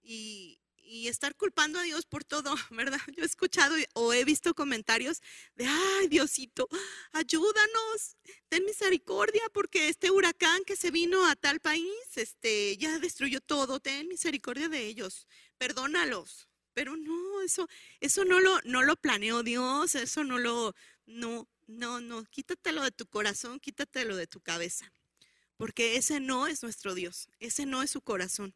Y, 0.02 0.60
y 0.88 1.08
estar 1.10 1.36
culpando 1.36 1.80
a 1.80 1.84
Dios 1.84 2.06
por 2.06 2.23
todo, 2.23 2.56
¿verdad? 2.71 3.00
Yo 3.15 3.23
he 3.23 3.26
escuchado 3.26 3.76
o 3.93 4.13
he 4.13 4.23
visto 4.26 4.54
comentarios 4.56 5.21
de, 5.56 5.65
ay, 5.65 6.08
Diosito, 6.08 6.67
ayúdanos, 7.12 8.17
ten 8.50 8.65
misericordia 8.65 9.43
porque 9.54 9.89
este 9.89 10.10
huracán 10.12 10.63
que 10.65 10.76
se 10.76 10.91
vino 10.91 11.26
a 11.28 11.36
tal 11.36 11.60
país, 11.60 11.91
este, 12.15 12.78
ya 12.78 13.00
destruyó 13.00 13.41
todo, 13.41 13.80
ten 13.80 14.08
misericordia 14.08 14.69
de 14.69 14.86
ellos, 14.86 15.28
perdónalos. 15.58 16.47
Pero 16.73 16.95
no, 16.95 17.41
eso, 17.41 17.67
eso 18.02 18.23
no 18.23 18.39
lo, 18.39 18.62
no 18.63 18.84
lo 18.84 18.95
planeó 18.95 19.41
Dios, 19.41 19.95
eso 19.95 20.23
no 20.23 20.38
lo, 20.38 20.76
no, 21.08 21.50
no, 21.65 22.00
no, 22.02 22.23
quítatelo 22.26 22.84
de 22.84 22.91
tu 22.91 23.08
corazón, 23.08 23.60
quítatelo 23.60 24.15
de 24.15 24.28
tu 24.28 24.41
cabeza, 24.41 24.93
porque 25.58 25.95
ese 25.95 26.19
no 26.19 26.45
es 26.45 26.62
nuestro 26.62 26.93
Dios, 26.93 27.30
ese 27.39 27.65
no 27.65 27.82
es 27.82 27.89
su 27.89 28.02
corazón. 28.02 28.54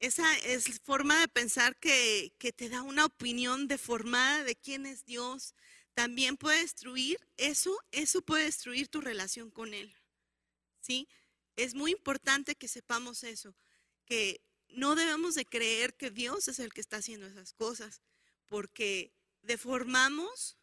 Esa 0.00 0.36
es 0.38 0.80
forma 0.80 1.20
de 1.20 1.28
pensar 1.28 1.76
que, 1.76 2.32
que 2.38 2.52
te 2.52 2.68
da 2.68 2.82
una 2.82 3.04
opinión 3.04 3.66
deformada 3.66 4.44
de 4.44 4.54
quién 4.54 4.86
es 4.86 5.04
Dios. 5.04 5.54
También 5.94 6.36
puede 6.36 6.60
destruir, 6.60 7.18
eso, 7.36 7.76
eso 7.90 8.22
puede 8.22 8.44
destruir 8.44 8.88
tu 8.88 9.00
relación 9.00 9.50
con 9.50 9.74
Él. 9.74 9.92
¿Sí? 10.80 11.08
Es 11.56 11.74
muy 11.74 11.90
importante 11.90 12.54
que 12.54 12.68
sepamos 12.68 13.24
eso, 13.24 13.56
que 14.04 14.40
no 14.68 14.94
debemos 14.94 15.34
de 15.34 15.44
creer 15.44 15.94
que 15.94 16.10
Dios 16.10 16.46
es 16.46 16.60
el 16.60 16.72
que 16.72 16.80
está 16.80 16.98
haciendo 16.98 17.26
esas 17.26 17.52
cosas, 17.52 18.00
porque 18.46 19.12
deformamos, 19.42 20.56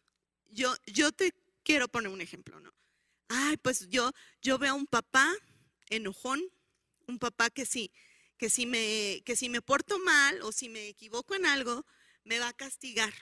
yo, 0.46 0.74
yo 0.86 1.12
te 1.12 1.34
quiero 1.62 1.88
poner 1.88 2.10
un 2.10 2.20
ejemplo, 2.20 2.58
¿no? 2.60 2.72
Ay, 3.28 3.56
pues 3.56 3.88
yo, 3.88 4.12
yo 4.40 4.56
veo 4.56 4.72
a 4.72 4.76
un 4.76 4.86
papá 4.86 5.34
enojón, 5.88 6.42
un 7.06 7.18
papá 7.18 7.50
que 7.50 7.66
sí, 7.66 7.92
que 8.36 8.50
si 8.50 8.66
me, 8.66 9.22
que 9.24 9.36
si 9.36 9.48
me 9.48 9.62
porto 9.62 9.98
mal 9.98 10.42
o 10.42 10.52
si 10.52 10.68
me 10.68 10.88
equivoco 10.88 11.34
en 11.34 11.46
algo, 11.46 11.84
me 12.24 12.38
va 12.38 12.48
a 12.48 12.52
castigar 12.52 13.12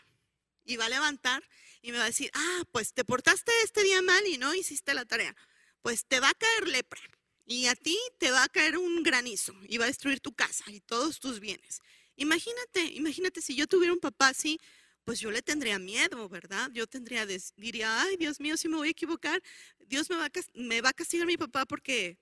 y 0.65 0.77
va 0.77 0.87
a 0.87 0.89
levantar 0.89 1.43
y 1.83 1.93
me 1.93 1.99
va 1.99 2.05
a 2.05 2.09
decir, 2.09 2.31
ah, 2.35 2.63
pues 2.73 2.95
te 2.95 3.05
portaste 3.05 3.53
este 3.63 3.83
día 3.83 4.01
mal 4.03 4.27
y 4.27 4.39
no 4.39 4.55
hiciste 4.55 4.95
la 4.95 5.05
tarea, 5.05 5.37
pues 5.83 6.07
te 6.07 6.21
va 6.21 6.31
a 6.31 6.35
caer 6.35 6.69
lepra 6.69 7.03
y 7.45 7.67
a 7.67 7.75
ti 7.75 7.99
te 8.19 8.31
va 8.31 8.45
a 8.45 8.49
caer 8.49 8.79
un 8.79 9.03
granizo 9.03 9.55
y 9.69 9.79
va 9.79 9.85
a 9.85 9.89
destruir 9.89 10.21
tu 10.21 10.33
casa 10.35 10.65
y 10.69 10.81
todos 10.81 11.21
tus 11.21 11.41
bienes. 11.41 11.81
Imagínate, 12.17 12.83
imagínate 12.95 13.43
si 13.43 13.55
yo 13.55 13.67
tuviera 13.67 13.93
un 13.93 14.01
papá 14.01 14.29
así, 14.29 14.59
pues 15.05 15.21
yo 15.21 15.31
le 15.31 15.43
tendría 15.43 15.79
miedo, 15.79 16.29
¿verdad? 16.29 16.71
Yo 16.73 16.87
tendría, 16.87 17.27
diría, 17.57 18.03
ay, 18.03 18.17
Dios 18.17 18.41
mío, 18.41 18.57
si 18.57 18.69
me 18.69 18.77
voy 18.77 18.89
a 18.89 18.93
equivocar, 18.93 19.43
Dios 19.79 20.09
me 20.09 20.17
va 20.17 20.27
a, 20.27 20.31
me 20.55 20.81
va 20.81 20.91
a 20.91 20.95
castigar 20.95 21.27
mi 21.27 21.37
papá 21.37 21.67
porque, 21.67 22.19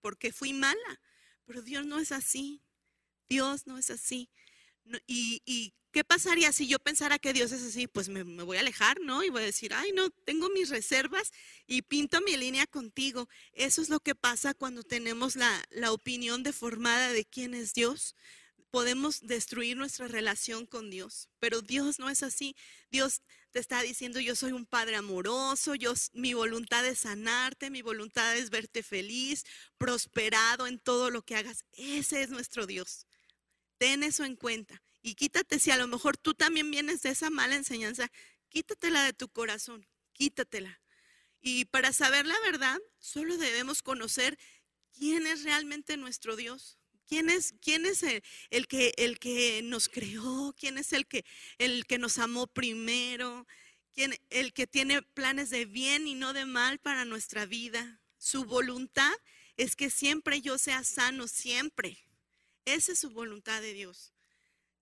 porque 0.00 0.32
fui 0.32 0.52
mala. 0.54 1.00
Pero 1.44 1.62
Dios 1.62 1.86
no 1.86 1.98
es 1.98 2.12
así. 2.12 2.62
Dios 3.28 3.66
no 3.66 3.78
es 3.78 3.90
así. 3.90 4.30
y, 5.06 5.74
¿Qué 5.92 6.04
pasaría 6.04 6.52
si 6.52 6.66
yo 6.66 6.78
pensara 6.78 7.18
que 7.18 7.34
Dios 7.34 7.52
es 7.52 7.62
así? 7.62 7.86
Pues 7.86 8.08
me, 8.08 8.22
voy 8.22 8.56
a 8.56 8.60
alejar, 8.60 8.98
¿no? 9.02 9.22
Y 9.22 9.28
voy 9.28 9.42
a 9.42 9.46
decir, 9.46 9.74
ay, 9.74 9.92
no, 9.92 10.08
tengo 10.08 10.48
mis 10.48 10.70
reservas 10.70 11.32
y 11.66 11.82
pinto 11.82 12.22
mi 12.22 12.34
línea 12.38 12.66
contigo. 12.66 13.28
Eso 13.52 13.82
es 13.82 13.90
lo 13.90 14.00
que 14.00 14.14
pasa 14.14 14.54
cuando 14.54 14.82
tenemos 14.82 15.36
la, 15.36 15.62
la 15.68 15.92
opinión 15.92 16.42
deformada 16.42 17.12
de 17.12 17.26
quién 17.26 17.52
es 17.52 17.74
Dios. 17.74 18.16
Podemos 18.72 19.20
destruir 19.20 19.76
nuestra 19.76 20.08
relación 20.08 20.64
con 20.64 20.88
Dios, 20.88 21.28
pero 21.38 21.60
Dios 21.60 21.98
no 21.98 22.08
es 22.08 22.22
así. 22.22 22.56
Dios 22.90 23.20
te 23.50 23.58
está 23.58 23.82
diciendo, 23.82 24.18
yo 24.18 24.34
soy 24.34 24.52
un 24.52 24.64
padre 24.64 24.96
amoroso, 24.96 25.74
mi 26.14 26.32
voluntad 26.32 26.86
es 26.86 27.00
sanarte, 27.00 27.68
mi 27.68 27.82
voluntad 27.82 28.34
es 28.34 28.48
verte 28.48 28.82
feliz, 28.82 29.44
prosperado 29.76 30.66
en 30.66 30.78
todo 30.78 31.10
lo 31.10 31.20
que 31.20 31.36
hagas. 31.36 31.66
Ese 31.72 32.22
es 32.22 32.30
nuestro 32.30 32.66
Dios. 32.66 33.06
Ten 33.76 34.02
eso 34.02 34.24
en 34.24 34.36
cuenta. 34.36 34.82
Y 35.02 35.16
quítate, 35.16 35.58
si 35.58 35.70
a 35.70 35.76
lo 35.76 35.86
mejor 35.86 36.16
tú 36.16 36.32
también 36.32 36.70
vienes 36.70 37.02
de 37.02 37.10
esa 37.10 37.28
mala 37.28 37.56
enseñanza, 37.56 38.10
quítatela 38.48 39.04
de 39.04 39.12
tu 39.12 39.28
corazón, 39.28 39.86
quítatela. 40.14 40.80
Y 41.42 41.66
para 41.66 41.92
saber 41.92 42.24
la 42.24 42.40
verdad, 42.40 42.78
solo 42.98 43.36
debemos 43.36 43.82
conocer 43.82 44.38
quién 44.92 45.26
es 45.26 45.42
realmente 45.42 45.98
nuestro 45.98 46.36
Dios. 46.36 46.78
¿Quién 47.12 47.28
es, 47.28 47.54
quién 47.60 47.84
es 47.84 48.02
el, 48.02 48.68
que, 48.68 48.94
el 48.96 49.18
que 49.18 49.60
nos 49.62 49.90
creó? 49.90 50.54
¿Quién 50.58 50.78
es 50.78 50.94
el 50.94 51.06
que, 51.06 51.26
el 51.58 51.84
que 51.84 51.98
nos 51.98 52.16
amó 52.16 52.46
primero? 52.46 53.46
¿Quién, 53.92 54.18
el 54.30 54.54
que 54.54 54.66
tiene 54.66 55.02
planes 55.02 55.50
de 55.50 55.66
bien 55.66 56.08
y 56.08 56.14
no 56.14 56.32
de 56.32 56.46
mal 56.46 56.78
para 56.78 57.04
nuestra 57.04 57.44
vida? 57.44 58.00
Su 58.16 58.46
voluntad 58.46 59.12
es 59.58 59.76
que 59.76 59.90
siempre 59.90 60.40
yo 60.40 60.56
sea 60.56 60.84
sano, 60.84 61.28
siempre. 61.28 61.98
Esa 62.64 62.92
es 62.92 63.00
su 63.00 63.10
voluntad 63.10 63.60
de 63.60 63.74
Dios. 63.74 64.14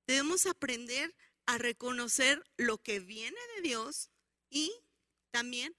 Debemos 0.07 0.47
aprender 0.47 1.12
a 1.47 1.59
reconocer 1.59 2.45
lo 2.57 2.79
que 2.79 3.01
viene 3.01 3.40
de 3.57 3.62
Dios 3.62 4.09
y 4.51 4.71
también 5.33 5.75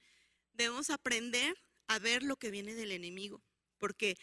debemos 0.51 0.89
aprender 0.89 1.57
a 1.87 1.97
ver 1.97 2.23
lo 2.23 2.35
que 2.35 2.51
viene 2.51 2.75
del 2.75 2.91
enemigo, 2.91 3.41
porque 3.77 4.17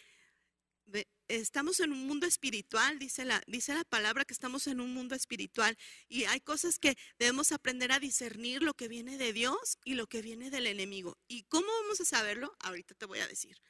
estamos 1.29 1.81
en 1.81 1.93
un 1.93 2.07
mundo 2.07 2.27
espiritual, 2.27 2.99
dice 2.99 3.25
la, 3.25 3.43
dice 3.47 3.75
la 3.75 3.85
palabra 3.85 4.25
que 4.25 4.35
estamos 4.35 4.67
en 4.67 4.81
un 4.81 4.93
mundo 4.93 5.14
espiritual 5.14 5.77
y 6.09 6.25
hay 6.25 6.41
cosas 6.41 6.79
que 6.79 6.97
debemos 7.19 7.53
aprender 7.53 7.93
a 7.93 8.01
discernir 8.01 8.62
lo 8.62 8.75
que 8.75 8.88
viene 8.88 9.19
de 9.19 9.33
Dios 9.33 9.79
y 9.85 9.95
lo 9.95 10.07
que 10.07 10.23
viene 10.23 10.51
del 10.51 10.67
enemigo. 10.67 11.19
¿Y 11.29 11.45
cómo 11.45 11.67
vamos 11.83 12.01
a 12.01 12.05
saberlo? 12.05 12.57
Ahorita 12.61 12.95
te 12.95 13.07
voy 13.07 13.21
a 13.21 13.29
decir. 13.29 13.61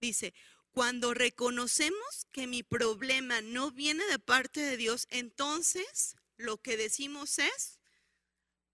Dice, 0.00 0.34
cuando 0.72 1.14
reconocemos 1.14 2.26
que 2.32 2.46
mi 2.46 2.62
problema 2.62 3.40
no 3.42 3.70
viene 3.70 4.04
de 4.06 4.18
parte 4.18 4.60
de 4.60 4.76
Dios, 4.76 5.06
entonces 5.10 6.16
lo 6.36 6.60
que 6.60 6.76
decimos 6.76 7.38
es, 7.38 7.78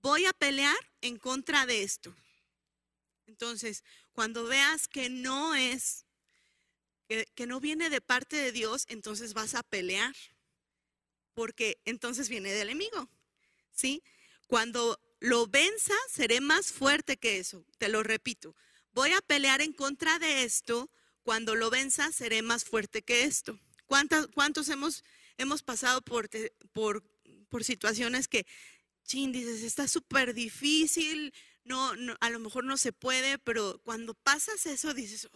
voy 0.01 0.25
a 0.27 0.33
pelear 0.33 0.79
en 1.01 1.19
contra 1.19 1.67
de 1.67 1.83
esto. 1.83 2.15
Entonces, 3.27 3.85
cuando 4.13 4.45
veas 4.45 4.89
que 4.89 5.11
no 5.11 5.55
es, 5.55 6.07
que, 7.09 7.47
no 7.47 7.61
viene 7.61 7.91
de 7.91 8.01
parte 8.01 8.37
de 8.37 8.53
Dios, 8.53 8.85
entonces 8.89 9.35
vas 9.35 9.55
a 9.55 9.63
pelear, 9.63 10.15
porque 11.35 11.81
entonces 11.85 12.29
viene 12.29 12.53
del 12.53 12.69
enemigo, 12.69 13.09
¿sí? 13.73 14.03
Cuando 14.47 15.01
lo 15.21 15.47
venza, 15.47 15.95
seré 16.11 16.41
más 16.41 16.73
fuerte 16.73 17.17
que 17.17 17.39
eso, 17.39 17.65
te 17.79 17.89
lo 17.89 18.03
repito. 18.03 18.55
Voy 18.93 19.13
a 19.13 19.21
pelear 19.21 19.61
en 19.61 19.73
contra 19.73 20.19
de 20.19 20.45
esto 20.45 20.91
cuando 21.23 21.55
lo 21.55 21.71
venza, 21.71 22.13
seré 22.13 22.43
más 22.43 22.65
fuerte 22.65 23.03
que 23.03 23.25
esto. 23.25 23.59
¿Cuántos, 23.87 24.29
cuántos 24.29 24.69
hemos, 24.69 25.05
hemos 25.39 25.63
pasado 25.63 26.03
por, 26.03 26.29
por, 26.73 27.03
por 27.49 27.65
situaciones 27.65 28.29
que, 28.29 28.47
chin, 29.05 29.33
dices, 29.33 29.63
está 29.63 29.89
súper 29.89 30.35
difícil, 30.35 31.33
no, 31.65 31.93
a 32.21 32.31
lo 32.31 32.39
mejor 32.39 32.65
no 32.65 32.77
se 32.77 32.93
puede, 32.93 33.39
pero 33.39 33.81
cuando 33.85 34.15
pasas 34.15 34.67
eso 34.67 34.95
dices, 34.95 35.29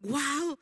wow, 0.00 0.58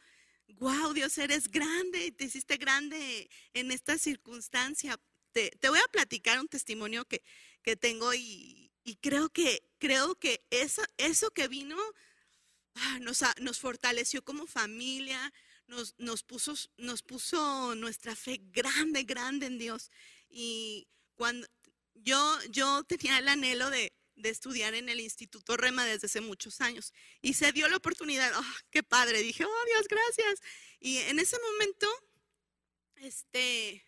wow, 0.48 0.92
Dios, 0.92 1.16
eres 1.18 1.48
grande 1.48 2.06
y 2.06 2.10
te 2.10 2.24
hiciste 2.24 2.56
grande 2.56 3.30
en 3.54 3.70
esta 3.70 3.98
circunstancia. 3.98 4.98
Te, 5.32 5.50
voy 5.68 5.78
a 5.78 5.92
platicar 5.92 6.40
un 6.40 6.48
testimonio 6.48 7.04
que, 7.04 7.22
que 7.62 7.76
tengo 7.76 8.12
y, 8.14 8.70
creo 9.00 9.28
que, 9.28 9.62
creo 9.78 10.14
que 10.14 10.42
eso, 10.50 10.82
eso 10.96 11.30
que 11.30 11.46
vino 11.48 11.76
Ah, 12.80 12.98
nos, 13.00 13.58
fortaleció 13.58 14.22
como 14.22 14.46
familia, 14.46 15.32
nos, 15.66 15.94
nos, 15.98 16.22
puso, 16.22 16.54
nos 16.76 17.02
puso 17.02 17.74
nuestra 17.74 18.14
fe 18.14 18.40
grande, 18.52 19.02
grande 19.02 19.46
en 19.46 19.58
Dios. 19.58 19.90
Y 20.30 20.86
cuando 21.16 21.46
yo, 21.94 22.38
yo 22.50 22.84
tenía 22.84 23.18
el 23.18 23.28
anhelo 23.28 23.70
de, 23.70 23.92
estudiar 24.24 24.74
en 24.74 24.88
el 24.88 25.00
Instituto 25.00 25.56
Rema 25.56 25.84
desde 25.84 26.06
hace 26.06 26.20
muchos 26.20 26.60
años 26.60 26.92
y 27.20 27.34
se 27.34 27.52
dio 27.52 27.68
la 27.68 27.76
oportunidad, 27.76 28.32
oh, 28.36 28.54
qué 28.70 28.82
padre, 28.82 29.22
dije, 29.22 29.44
oh 29.44 29.64
Dios, 29.66 29.86
gracias. 29.88 30.40
Y 30.80 30.98
en 30.98 31.18
ese 31.18 31.36
momento, 31.38 31.86
este, 32.96 33.84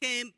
que 0.00 0.34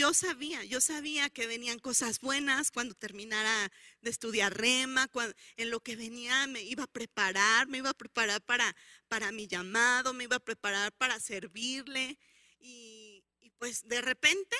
yo 0.00 0.14
sabía, 0.14 0.64
yo 0.64 0.80
sabía 0.80 1.28
que 1.28 1.46
venían 1.46 1.78
cosas 1.78 2.20
buenas 2.20 2.70
cuando 2.70 2.94
terminara 2.94 3.70
de 4.00 4.10
estudiar 4.10 4.56
rema, 4.56 5.10
en 5.56 5.70
lo 5.70 5.80
que 5.80 5.96
venía 5.96 6.46
me 6.46 6.62
iba 6.62 6.84
a 6.84 6.86
preparar, 6.86 7.68
me 7.68 7.78
iba 7.78 7.90
a 7.90 7.94
preparar 7.94 8.40
para, 8.40 8.74
para 9.08 9.30
mi 9.30 9.46
llamado, 9.46 10.14
me 10.14 10.24
iba 10.24 10.36
a 10.36 10.40
preparar 10.40 10.92
para 10.92 11.20
servirle. 11.20 12.18
Y 12.60 13.22
pues 13.58 13.86
de 13.86 14.00
repente, 14.00 14.56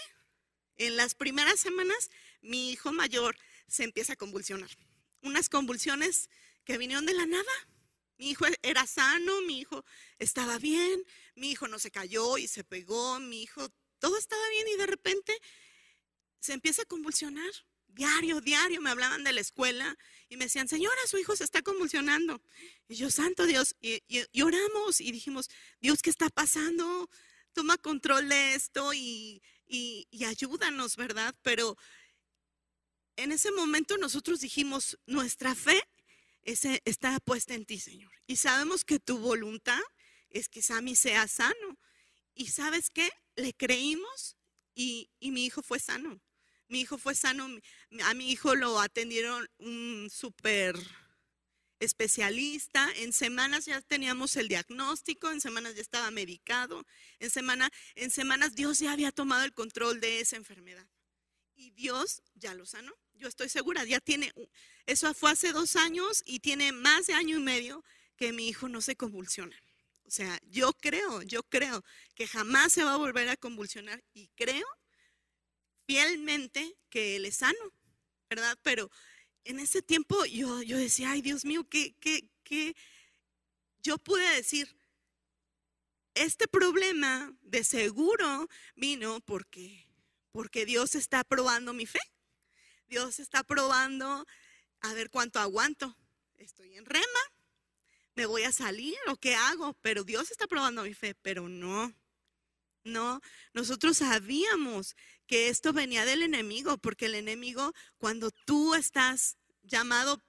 en 0.81 0.97
las 0.97 1.15
primeras 1.15 1.61
semanas, 1.61 2.11
mi 2.41 2.71
hijo 2.71 2.91
mayor 2.91 3.37
se 3.67 3.85
empieza 3.85 4.15
a 4.15 4.17
convulsionar. 4.17 4.71
Unas 5.21 5.51
convulsiones 5.51 6.31
que 6.65 6.79
vinieron 6.79 7.05
de 7.05 7.13
la 7.13 7.27
nada. 7.27 7.53
Mi 8.17 8.31
hijo 8.31 8.47
era 8.63 8.87
sano, 8.87 9.43
mi 9.43 9.61
hijo 9.61 9.85
estaba 10.19 10.59
bien, 10.59 11.05
mi 11.35 11.51
hijo 11.51 11.69
no 11.69 11.79
se 11.79 11.91
cayó 11.91 12.39
y 12.39 12.49
se 12.49 12.65
pegó, 12.65 13.21
mi 13.21 13.43
hijo 13.43 13.69
todo 13.99 14.17
estaba 14.17 14.43
bien 14.49 14.69
y 14.69 14.77
de 14.79 14.87
repente 14.87 15.39
se 16.41 16.55
empieza 16.55 16.83
a 16.83 16.87
convulsionar. 16.87 17.51
Diario, 17.87 18.41
diario 18.41 18.81
me 18.81 18.89
hablaban 18.89 19.23
de 19.23 19.33
la 19.33 19.41
escuela 19.41 19.99
y 20.31 20.37
me 20.39 20.45
decían, 20.45 20.69
señora, 20.69 20.97
su 21.07 21.19
hijo 21.19 21.37
se 21.37 21.45
está 21.45 21.61
convulsionando. 21.61 22.41
Y 22.89 22.95
yo, 22.95 23.11
santo 23.11 23.45
Dios, 23.45 23.77
y, 23.83 24.03
oramos 24.41 25.03
y 25.03 25.13
dijimos, 25.13 25.51
Dios, 25.81 26.01
¿qué 26.01 26.09
está 26.09 26.31
pasando? 26.31 27.11
Toma 27.53 27.77
control 27.77 28.29
de 28.31 28.55
esto 28.55 28.95
y, 28.95 29.43
ayúdanos, 30.25 30.97
¿verdad? 30.97 31.35
Pero 31.43 31.77
en 33.17 33.33
ese 33.33 33.53
momento 33.53 33.97
nosotros 33.97 34.41
dijimos, 34.41 34.99
nuestra 35.07 35.55
fe 35.55 35.83
está 36.45 37.19
puesta 37.21 37.55
en 37.55 37.65
ti, 37.67 37.79
Señor. 37.79 38.13
Y 38.27 38.37
sabemos 38.37 38.85
que 38.85 38.99
tu 38.99 39.19
voluntad 39.19 39.81
es 40.31 40.49
que 40.49 40.63
Sammy 40.63 40.97
sea 40.97 41.29
sano. 41.29 41.79
Y 42.35 42.47
sabes 42.47 42.91
qué? 42.91 43.11
le 43.41 43.53
creímos 43.53 44.37
y, 44.75 45.11
mi 45.21 45.45
hijo 45.45 45.63
fue 45.63 45.79
sano. 45.79 46.21
Mi 46.69 46.81
hijo 46.81 46.99
fue 46.99 47.15
sano. 47.15 47.49
A 48.05 48.15
mi 48.15 48.31
hijo 48.31 48.55
lo 48.55 48.79
atendieron 48.79 49.49
un 49.59 50.09
súper 50.11 50.77
especialista. 51.81 52.89
En 52.97 53.13
semanas 53.13 53.65
ya 53.65 53.81
teníamos 53.81 54.37
el 54.37 54.49
diagnóstico, 54.49 55.31
en 55.31 55.41
semanas 55.41 55.75
ya 55.75 55.83
estaba 55.83 56.11
medicado. 56.11 56.87
En, 57.19 57.31
semana, 57.31 57.71
en 57.97 58.11
semanas 58.11 58.55
Dios 58.55 58.79
ya 58.79 58.93
había 58.93 59.11
tomado 59.11 59.45
el 59.45 59.53
control 59.53 60.01
de 60.01 60.21
esa 60.21 60.37
enfermedad. 60.37 60.87
Y 61.57 61.71
Dios 61.73 62.23
ya 62.35 62.55
lo 62.55 62.65
sanó. 62.65 62.95
Yo 63.15 63.29
estoy 63.29 63.49
segura, 63.49 63.85
ya 63.85 64.01
tiene, 64.01 64.33
eso 64.87 65.13
fue 65.13 65.33
hace 65.33 65.53
dos 65.53 65.77
años 65.77 66.23
y 66.25 66.41
tiene 66.41 66.73
más 66.73 67.07
de 67.07 67.15
año 67.15 67.37
y 67.37 67.43
medio 67.43 67.85
que 68.17 68.33
mi 68.33 68.49
hijo 68.49 68.69
no 68.69 68.81
se 68.81 68.97
convulsiona. 68.97 69.57
O 70.05 70.11
sea, 70.11 70.41
yo 70.47 70.73
creo, 70.73 71.23
yo 71.23 71.43
creo 71.45 71.85
que 72.15 72.27
jamás 72.27 72.73
se 72.73 72.83
va 72.83 72.95
a 72.95 72.99
volver 72.99 73.29
a 73.29 73.37
convulsionar 73.37 74.03
y 74.13 74.29
creo 74.35 74.67
fielmente 75.87 76.77
que 76.89 77.17
él 77.17 77.27
es 77.27 77.37
sano, 77.37 77.75
¿verdad? 78.29 78.59
Pero 78.63 78.91
en 79.45 79.61
ese 79.61 79.83
tiempo 79.83 80.25
yo, 80.25 80.63
yo 80.63 80.77
decía, 80.77 81.13
ay 81.13 81.23
Dios 81.23 81.45
mío, 81.45 81.67
¿qué, 81.69 81.95
qué, 82.01 82.29
qué? 82.45 82.75
Yo 83.83 83.99
pude 83.99 84.29
decir, 84.37 84.77
este 86.15 86.49
problema 86.49 87.33
de 87.43 87.65
seguro 87.65 88.49
vino 88.77 89.21
porque, 89.21 89.87
porque 90.33 90.67
Dios 90.67 90.95
está 90.95 91.25
probando 91.25 91.73
mi 91.73 91.87
fe. 91.87 92.01
Dios 92.89 93.21
está 93.21 93.45
probando 93.45 94.27
a 94.81 94.95
ver 94.95 95.11
cuánto 95.11 95.39
aguanto. 95.39 95.97
Estoy 96.37 96.77
en 96.77 96.85
rema, 96.87 97.21
me 98.15 98.27
voy 98.27 98.43
a 98.43 98.53
salir 98.53 98.97
o 99.07 99.17
qué 99.17 99.35
hago, 99.35 99.75
pero 99.83 100.05
Dios 100.05 100.31
está 100.31 100.47
probando 100.47 100.83
mi 100.83 100.95
fe, 100.95 101.15
pero 101.15 101.49
no. 101.49 101.95
No, 102.83 103.21
nosotros 103.53 103.99
sabíamos 103.99 104.97
que 105.31 105.49
esto 105.49 105.73
venía 105.73 106.05
del 106.05 106.25
enemigo, 106.25 106.77
porque 106.79 107.07
el 107.07 107.15
enemigo, 107.15 107.73
cuando 107.99 108.33
tú 108.33 108.75
estás 108.75 109.37
llamado 109.63 110.21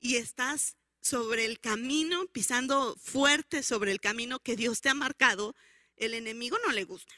y 0.00 0.16
estás 0.16 0.76
sobre 1.00 1.46
el 1.46 1.60
camino, 1.60 2.26
pisando 2.26 2.94
fuerte 2.96 3.62
sobre 3.62 3.90
el 3.90 4.00
camino 4.00 4.38
que 4.38 4.56
Dios 4.56 4.82
te 4.82 4.90
ha 4.90 4.94
marcado, 4.94 5.56
el 5.96 6.12
enemigo 6.12 6.58
no 6.66 6.72
le 6.72 6.84
gusta. 6.84 7.14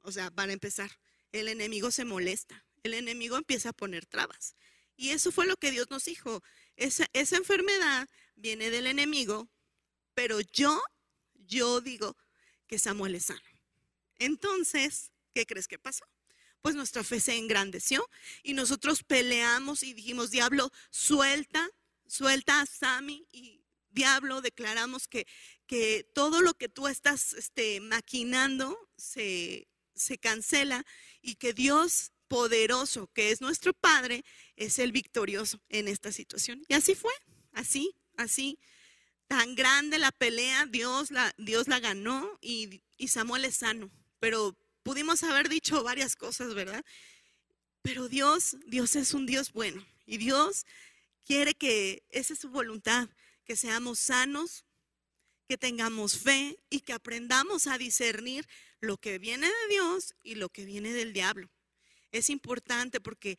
O 0.00 0.12
sea, 0.12 0.30
para 0.30 0.54
empezar, 0.54 0.90
el 1.30 1.48
enemigo 1.48 1.90
se 1.90 2.06
molesta, 2.06 2.64
el 2.82 2.94
enemigo 2.94 3.36
empieza 3.36 3.68
a 3.68 3.74
poner 3.74 4.06
trabas. 4.06 4.56
Y 4.96 5.10
eso 5.10 5.30
fue 5.30 5.46
lo 5.46 5.58
que 5.58 5.70
Dios 5.70 5.90
nos 5.90 6.06
dijo. 6.06 6.42
Esa, 6.76 7.06
enfermedad 7.12 8.08
viene 8.34 8.70
del 8.70 8.86
enemigo, 8.86 9.50
pero 10.14 10.40
yo, 10.40 10.80
yo 11.34 11.82
digo 11.82 12.16
que 12.66 12.78
Samuel 12.78 13.16
es 13.16 13.26
sano. 13.26 13.42
Entonces, 14.18 15.12
¿qué 15.34 15.44
crees 15.44 15.68
que 15.68 15.78
pasó? 15.78 16.06
Pues 16.62 16.74
nuestra 16.74 17.04
fe 17.04 17.20
se 17.20 17.36
engrandeció 17.36 18.08
y 18.42 18.52
nosotros 18.52 19.02
peleamos 19.04 19.82
y 19.82 19.94
dijimos, 19.94 20.30
diablo, 20.30 20.70
suelta, 20.90 21.68
suelta 22.06 22.60
a 22.60 22.66
Sami 22.66 23.26
y 23.30 23.62
diablo, 23.90 24.40
declaramos 24.40 25.08
que, 25.08 25.26
que 25.66 26.08
todo 26.14 26.42
lo 26.42 26.54
que 26.54 26.68
tú 26.68 26.88
estás 26.88 27.32
este, 27.32 27.80
maquinando 27.80 28.76
se, 28.96 29.68
se 29.94 30.18
cancela 30.18 30.84
y 31.20 31.36
que 31.36 31.52
Dios 31.52 32.12
poderoso, 32.28 33.10
que 33.12 33.30
es 33.30 33.40
nuestro 33.40 33.72
Padre, 33.72 34.24
es 34.56 34.78
el 34.78 34.92
victorioso 34.92 35.60
en 35.68 35.88
esta 35.88 36.12
situación. 36.12 36.62
Y 36.68 36.74
así 36.74 36.94
fue, 36.94 37.12
así, 37.52 37.94
así. 38.16 38.58
Tan 39.26 39.54
grande 39.54 39.98
la 39.98 40.12
pelea, 40.12 40.66
Dios 40.66 41.10
la, 41.10 41.34
Dios 41.36 41.68
la 41.68 41.80
ganó 41.80 42.38
y, 42.40 42.82
y 42.96 43.08
Samuel 43.08 43.44
es 43.44 43.56
sano. 43.56 43.90
Pero 44.20 44.56
pudimos 44.88 45.22
haber 45.22 45.50
dicho 45.50 45.82
varias 45.82 46.16
cosas, 46.16 46.54
¿verdad? 46.54 46.82
Pero 47.82 48.08
Dios, 48.08 48.56
Dios 48.68 48.96
es 48.96 49.12
un 49.12 49.26
Dios 49.26 49.52
bueno 49.52 49.86
y 50.06 50.16
Dios 50.16 50.64
quiere 51.26 51.52
que 51.52 52.06
esa 52.08 52.32
es 52.32 52.38
su 52.38 52.48
voluntad, 52.48 53.10
que 53.44 53.54
seamos 53.54 53.98
sanos, 53.98 54.64
que 55.46 55.58
tengamos 55.58 56.16
fe 56.16 56.58
y 56.70 56.80
que 56.80 56.94
aprendamos 56.94 57.66
a 57.66 57.76
discernir 57.76 58.48
lo 58.80 58.96
que 58.96 59.18
viene 59.18 59.46
de 59.46 59.74
Dios 59.74 60.14
y 60.22 60.36
lo 60.36 60.48
que 60.48 60.64
viene 60.64 60.94
del 60.94 61.12
diablo. 61.12 61.50
Es 62.10 62.30
importante 62.30 62.98
porque 62.98 63.38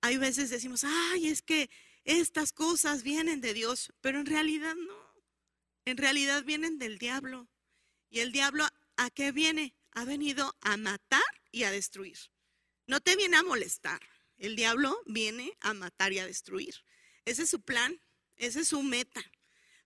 hay 0.00 0.16
veces 0.16 0.50
decimos, 0.50 0.82
ay, 0.82 1.28
es 1.28 1.42
que 1.42 1.70
estas 2.02 2.50
cosas 2.50 3.04
vienen 3.04 3.40
de 3.40 3.54
Dios, 3.54 3.92
pero 4.00 4.18
en 4.18 4.26
realidad 4.26 4.74
no. 4.74 5.14
En 5.84 5.96
realidad 5.96 6.42
vienen 6.42 6.80
del 6.80 6.98
diablo. 6.98 7.48
¿Y 8.10 8.18
el 8.18 8.32
diablo 8.32 8.66
a 8.96 9.10
qué 9.10 9.30
viene? 9.30 9.77
Ha 9.98 10.04
venido 10.04 10.56
a 10.60 10.76
matar 10.76 11.22
y 11.50 11.64
a 11.64 11.72
destruir. 11.72 12.18
No 12.86 13.00
te 13.00 13.16
viene 13.16 13.36
a 13.36 13.42
molestar. 13.42 14.00
El 14.36 14.54
diablo 14.54 14.96
viene 15.06 15.52
a 15.60 15.74
matar 15.74 16.12
y 16.12 16.20
a 16.20 16.26
destruir. 16.26 16.74
Ese 17.24 17.42
es 17.42 17.50
su 17.50 17.60
plan, 17.60 18.00
esa 18.36 18.60
es 18.60 18.68
su 18.68 18.82
meta. 18.82 19.20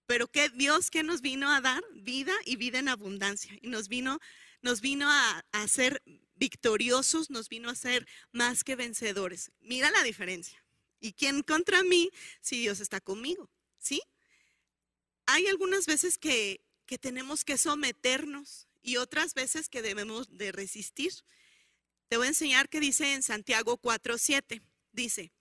Pero 0.06 0.30
que 0.30 0.50
Dios 0.50 0.90
que 0.90 1.02
nos 1.02 1.22
vino 1.22 1.50
a 1.50 1.62
dar 1.62 1.82
vida 1.94 2.34
y 2.44 2.56
vida 2.56 2.78
en 2.78 2.88
abundancia 2.88 3.56
y 3.62 3.68
nos 3.68 3.88
vino 3.88 4.20
nos 4.60 4.80
vino 4.80 5.10
a, 5.10 5.44
a 5.50 5.66
ser 5.66 6.02
victoriosos, 6.36 7.30
nos 7.30 7.48
vino 7.48 7.68
a 7.68 7.74
ser 7.74 8.06
más 8.30 8.62
que 8.62 8.76
vencedores. 8.76 9.50
Mira 9.60 9.90
la 9.90 10.04
diferencia. 10.04 10.62
¿Y 11.00 11.14
quién 11.14 11.42
contra 11.42 11.82
mí 11.82 12.10
si 12.40 12.60
Dios 12.60 12.78
está 12.78 13.00
conmigo? 13.00 13.50
¿Sí? 13.78 14.02
Hay 15.26 15.48
algunas 15.48 15.86
veces 15.86 16.16
que, 16.16 16.60
que 16.86 16.98
tenemos 16.98 17.44
que 17.44 17.58
someternos 17.58 18.68
y 18.82 18.96
otras 18.96 19.34
veces 19.34 19.68
que 19.68 19.82
debemos 19.82 20.36
de 20.36 20.52
resistir. 20.52 21.12
Te 22.08 22.16
voy 22.16 22.26
a 22.26 22.30
enseñar 22.30 22.68
qué 22.68 22.80
dice 22.80 23.14
en 23.14 23.22
Santiago 23.22 23.78
4:7. 23.78 24.62
Dice, 24.92 25.32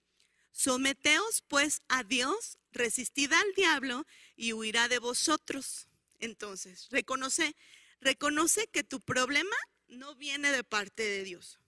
someteos 0.51 1.43
pues 1.47 1.81
a 1.89 2.03
Dios, 2.03 2.59
resistid 2.71 3.33
al 3.33 3.53
diablo 3.55 4.05
y 4.35 4.53
huirá 4.53 4.87
de 4.87 4.99
vosotros. 4.99 5.87
Entonces, 6.19 6.87
reconoce, 6.91 7.55
reconoce 7.99 8.67
que 8.67 8.83
tu 8.83 9.01
problema 9.01 9.55
no 9.87 10.15
viene 10.15 10.51
de 10.51 10.63
parte 10.63 11.03
de 11.03 11.23
Dios. 11.23 11.59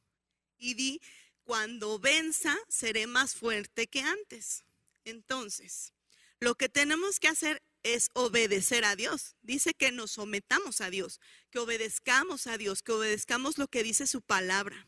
Y 0.57 0.75
di, 0.75 1.01
cuando 1.43 1.99
venza, 1.99 2.57
seré 2.69 3.07
más 3.07 3.35
fuerte 3.35 3.87
que 3.87 4.01
antes. 4.01 4.63
Entonces, 5.03 5.93
lo 6.39 6.55
que 6.55 6.69
tenemos 6.69 7.19
que 7.19 7.27
hacer 7.27 7.61
es 7.83 8.09
obedecer 8.13 8.85
a 8.85 8.95
Dios. 8.95 9.35
Dice 9.41 9.73
que 9.73 9.91
nos 9.91 10.11
sometamos 10.11 10.81
a 10.81 10.89
Dios, 10.89 11.19
que 11.51 11.59
obedezcamos 11.59 12.47
a 12.47 12.57
Dios, 12.57 12.81
que 12.81 12.93
obedezcamos 12.93 13.57
lo 13.57 13.67
que 13.67 13.83
dice 13.83 14.07
su 14.07 14.21
palabra, 14.21 14.87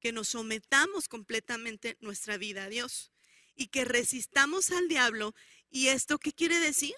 que 0.00 0.12
nos 0.12 0.28
sometamos 0.28 1.08
completamente 1.08 1.96
nuestra 2.00 2.38
vida 2.38 2.64
a 2.64 2.68
Dios 2.68 3.12
y 3.54 3.68
que 3.68 3.84
resistamos 3.84 4.70
al 4.70 4.88
diablo. 4.88 5.34
¿Y 5.70 5.88
esto 5.88 6.18
qué 6.18 6.32
quiere 6.32 6.58
decir? 6.58 6.94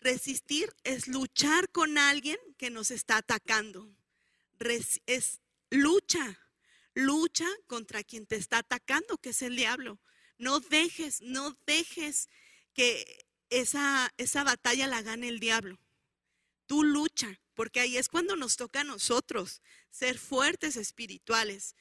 Resistir 0.00 0.72
es 0.84 1.08
luchar 1.08 1.70
con 1.70 1.98
alguien 1.98 2.38
que 2.56 2.70
nos 2.70 2.90
está 2.90 3.16
atacando. 3.18 3.90
es 5.06 5.40
lucha, 5.70 6.38
lucha 6.94 7.46
contra 7.66 8.02
quien 8.04 8.26
te 8.26 8.36
está 8.36 8.58
atacando, 8.58 9.18
que 9.18 9.30
es 9.30 9.42
el 9.42 9.56
diablo. 9.56 9.98
No 10.38 10.60
dejes, 10.60 11.20
no 11.22 11.56
dejes 11.66 12.28
que 12.74 13.26
esa, 13.50 14.12
esa 14.16 14.44
batalla 14.44 14.86
la 14.86 15.02
gane 15.02 15.28
el 15.28 15.40
diablo. 15.40 15.78
Tú 16.66 16.84
lucha, 16.84 17.40
porque 17.54 17.80
ahí 17.80 17.96
es 17.96 18.08
cuando 18.08 18.36
nos 18.36 18.56
toca 18.56 18.80
a 18.80 18.84
nosotros 18.84 19.60
ser 19.90 20.18
fuertes 20.18 20.76
espirituales, 20.76 21.74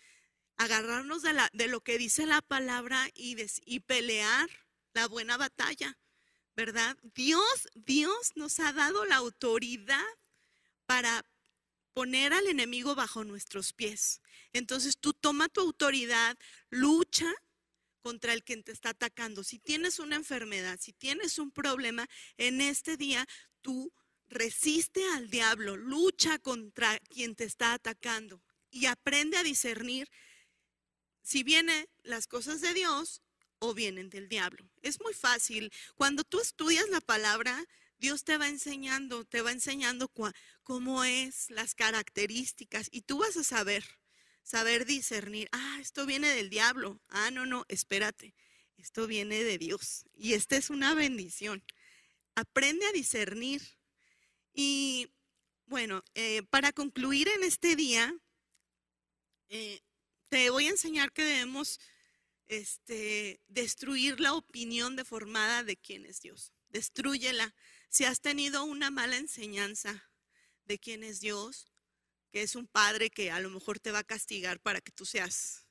agarrarnos 0.57 1.21
de, 1.21 1.33
la, 1.33 1.49
de 1.53 1.67
lo 1.67 1.81
que 1.81 1.97
dice 1.97 2.25
la 2.25 2.41
palabra 2.41 3.09
y, 3.13 3.37
y 3.65 3.79
pelear 3.79 4.49
la 4.93 5.07
buena 5.07 5.37
batalla, 5.37 5.97
¿verdad? 6.55 6.97
Dios, 7.15 7.69
Dios 7.75 8.31
nos 8.35 8.59
ha 8.59 8.73
dado 8.73 9.05
la 9.05 9.15
autoridad 9.15 10.03
para 10.85 11.23
poner 11.93 12.33
al 12.33 12.47
enemigo 12.47 12.95
bajo 12.95 13.23
nuestros 13.23 13.73
pies. 13.73 14.21
Entonces 14.53 14.97
tú 14.97 15.13
toma 15.13 15.49
tu 15.49 15.61
autoridad, 15.61 16.37
lucha 16.69 17.33
contra 18.01 18.33
el 18.33 18.43
que 18.43 18.57
te 18.57 18.71
está 18.71 18.89
atacando. 18.89 19.43
Si 19.43 19.59
tienes 19.59 19.99
una 19.99 20.15
enfermedad, 20.15 20.79
si 20.81 20.93
tienes 20.93 21.39
un 21.39 21.51
problema, 21.51 22.07
en 22.37 22.61
este 22.61 22.97
día 22.97 23.27
tú 23.61 23.91
resiste 24.27 25.03
al 25.15 25.29
diablo, 25.29 25.75
lucha 25.75 26.39
contra 26.39 26.99
quien 26.99 27.35
te 27.35 27.43
está 27.43 27.73
atacando 27.73 28.41
y 28.71 28.85
aprende 28.85 29.37
a 29.37 29.43
discernir 29.43 30.09
si 31.21 31.43
vienen 31.43 31.87
las 32.03 32.27
cosas 32.27 32.61
de 32.61 32.73
Dios 32.73 33.21
o 33.59 33.73
vienen 33.73 34.09
del 34.09 34.29
diablo. 34.29 34.69
Es 34.81 35.01
muy 35.01 35.13
fácil. 35.13 35.71
Cuando 35.95 36.23
tú 36.23 36.39
estudias 36.39 36.87
la 36.89 37.01
palabra, 37.01 37.65
Dios 37.97 38.23
te 38.23 38.37
va 38.37 38.47
enseñando, 38.47 39.25
te 39.25 39.41
va 39.41 39.51
enseñando 39.51 40.09
cómo 40.63 41.03
es, 41.03 41.49
las 41.49 41.75
características 41.75 42.87
y 42.91 43.01
tú 43.01 43.17
vas 43.19 43.35
a 43.35 43.43
saber 43.43 43.83
saber 44.43 44.85
discernir, 44.85 45.49
ah, 45.51 45.77
esto 45.79 46.05
viene 46.05 46.29
del 46.29 46.49
diablo, 46.49 47.01
ah, 47.09 47.31
no, 47.31 47.45
no, 47.45 47.65
espérate, 47.67 48.33
esto 48.77 49.07
viene 49.07 49.43
de 49.43 49.57
Dios 49.57 50.05
y 50.15 50.33
esta 50.33 50.55
es 50.55 50.69
una 50.69 50.95
bendición. 50.95 51.63
Aprende 52.35 52.85
a 52.85 52.91
discernir. 52.91 53.61
Y 54.53 55.11
bueno, 55.65 56.03
eh, 56.15 56.43
para 56.49 56.71
concluir 56.71 57.27
en 57.27 57.43
este 57.43 57.75
día, 57.75 58.13
eh, 59.49 59.81
te 60.29 60.49
voy 60.49 60.67
a 60.67 60.71
enseñar 60.71 61.11
que 61.11 61.23
debemos 61.23 61.79
este, 62.47 63.41
destruir 63.47 64.19
la 64.19 64.33
opinión 64.33 64.95
deformada 64.95 65.63
de 65.63 65.75
quién 65.75 66.05
es 66.05 66.21
Dios. 66.21 66.53
Destrúyela. 66.69 67.53
Si 67.89 68.05
has 68.05 68.21
tenido 68.21 68.63
una 68.63 68.91
mala 68.91 69.17
enseñanza 69.17 70.09
de 70.65 70.79
quién 70.79 71.03
es 71.03 71.19
Dios, 71.19 71.71
que 72.31 72.41
es 72.43 72.55
un 72.55 72.67
padre 72.67 73.09
que 73.09 73.31
a 73.31 73.39
lo 73.39 73.49
mejor 73.49 73.79
te 73.79 73.91
va 73.91 73.99
a 73.99 74.03
castigar 74.03 74.59
para 74.59 74.81
que 74.81 74.91
tú 74.91 75.05
seas 75.05 75.65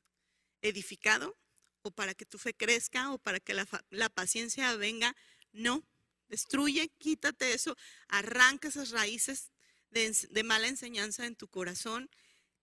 edificado 0.62 1.37
o 1.83 1.90
para 1.90 2.14
que 2.14 2.27
tu 2.27 2.38
fe 2.38 2.55
crezca 2.55 3.12
o 3.12 3.18
para 3.18 3.40
que 3.40 3.55
la, 3.55 4.09
paciencia 4.09 4.75
venga. 4.77 5.14
No, 5.53 5.85
destruye, 6.29 6.90
quítate 6.99 7.53
eso, 7.55 7.77
arranca 8.09 8.68
esas 8.68 8.90
raíces 8.90 9.53
de, 9.90 10.42
mala 10.44 10.68
enseñanza 10.68 11.27
en 11.27 11.37
tu 11.37 11.49
corazón. 11.49 12.11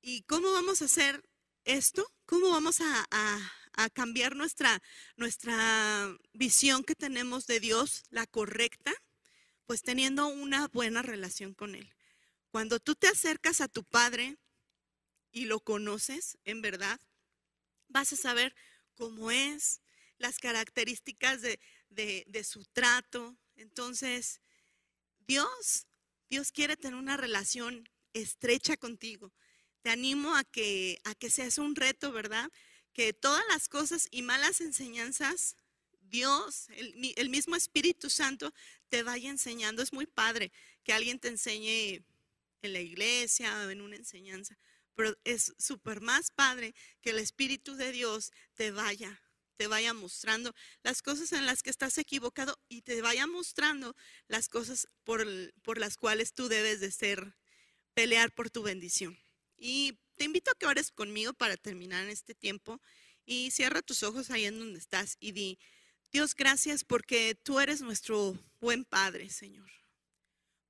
¿Y 0.02 0.24
cómo 0.24 0.52
vamos 0.52 0.82
a 0.82 0.86
hacer 0.86 1.24
esto? 1.64 2.12
¿Cómo 2.26 2.52
vamos 2.52 2.82
a, 2.82 3.08
a 3.74 3.90
cambiar 3.90 4.36
nuestra, 4.36 4.82
nuestra 5.16 6.16
visión 6.34 6.84
que 6.84 6.96
tenemos 6.96 7.48
de 7.48 7.60
Dios, 7.60 8.04
la 8.10 8.28
correcta? 8.28 8.94
Pues 9.66 9.82
teniendo 9.82 10.28
una 10.28 10.68
buena 10.68 11.02
relación 11.02 11.56
con 11.56 11.74
Él. 11.74 11.95
Cuando 12.56 12.80
tú 12.80 12.96
te 12.96 13.10
acercas 13.10 13.60
a 13.60 13.68
tu 13.68 13.84
Padre 13.84 14.38
y 15.34 15.44
lo 15.44 15.60
conoces, 15.60 16.38
en 16.46 16.62
verdad, 16.62 17.02
vas 17.90 18.14
a 18.14 18.16
saber 18.16 18.56
cómo 18.94 19.30
es, 19.30 19.82
las 20.20 20.40
características 20.40 21.42
de, 21.42 22.44
su 22.46 22.64
trato. 22.64 23.36
Entonces, 23.58 24.40
Dios, 25.28 25.88
Dios 26.30 26.54
quiere 26.54 26.78
tener 26.78 26.98
una 26.98 27.18
relación 27.18 27.90
estrecha 28.14 28.78
contigo. 28.78 29.34
Te 29.82 29.90
animo 29.90 30.34
a 30.38 30.46
que, 30.46 31.02
a 31.04 31.14
que 31.14 31.30
seas 31.30 31.58
un 31.58 31.76
reto, 31.76 32.14
¿verdad? 32.14 32.50
Que 32.94 33.12
todas 33.12 33.44
las 33.50 33.68
cosas 33.68 34.08
y 34.12 34.22
malas 34.22 34.62
enseñanzas, 34.62 35.58
Dios, 36.00 36.70
el, 36.70 37.16
el 37.18 37.30
mismo 37.30 37.58
Espíritu 37.58 38.10
Santo, 38.10 38.54
te 38.88 39.04
vaya 39.04 39.30
enseñando. 39.30 39.84
Es 39.84 39.92
muy 39.92 40.06
padre 40.06 40.54
que 40.86 40.94
alguien 40.94 41.20
te 41.20 41.28
enseñe 41.28 42.06
en 42.66 42.74
la 42.74 42.80
iglesia 42.80 43.66
o 43.66 43.70
en 43.70 43.82
una 43.82 43.96
enseñanza. 43.96 44.58
pero 44.96 45.18
es 45.26 45.54
súper 45.58 46.00
más 46.00 46.32
padre 46.32 46.74
que 47.02 47.10
el 47.10 47.20
Espíritu 47.20 47.76
de 47.76 47.92
Dios 47.92 48.32
te 48.54 48.72
vaya, 48.72 49.22
te 49.58 49.68
vaya 49.68 49.94
mostrando 49.94 50.54
las 50.84 51.02
cosas 51.02 51.32
en 51.34 51.46
las 51.46 51.64
que 51.64 51.70
estás 51.70 51.98
equivocado 51.98 52.58
y 52.70 52.82
te 52.82 53.02
vaya 53.02 53.28
mostrando 53.28 53.96
las 54.28 54.48
cosas 54.50 54.88
por, 55.04 55.26
las 55.78 55.98
cuales 55.98 56.34
tú 56.34 56.48
debes 56.48 56.80
de 56.80 56.92
ser, 56.92 57.36
pelear 57.94 58.34
por 58.34 58.50
tu 58.50 58.64
bendición. 58.64 59.18
Y 59.58 60.00
te 60.16 60.26
invito 60.26 60.52
a 60.52 60.56
que 60.56 60.66
ores 60.66 60.92
conmigo 60.92 61.34
para 61.34 61.58
terminar 61.58 62.08
este 62.08 62.36
tiempo 62.36 62.82
y 63.26 63.52
cierra 63.52 63.82
tus 63.82 64.04
ojos 64.04 64.30
ahí 64.30 64.46
en 64.46 64.60
donde 64.60 64.80
estás 64.80 65.18
y 65.20 65.32
di, 65.32 65.60
Dios, 66.12 66.36
gracias 66.36 66.84
porque 66.84 67.36
tú 67.36 67.60
eres 67.60 67.82
nuestro 67.82 68.38
buen 68.62 68.86
Padre, 68.86 69.30
Señor. 69.30 69.70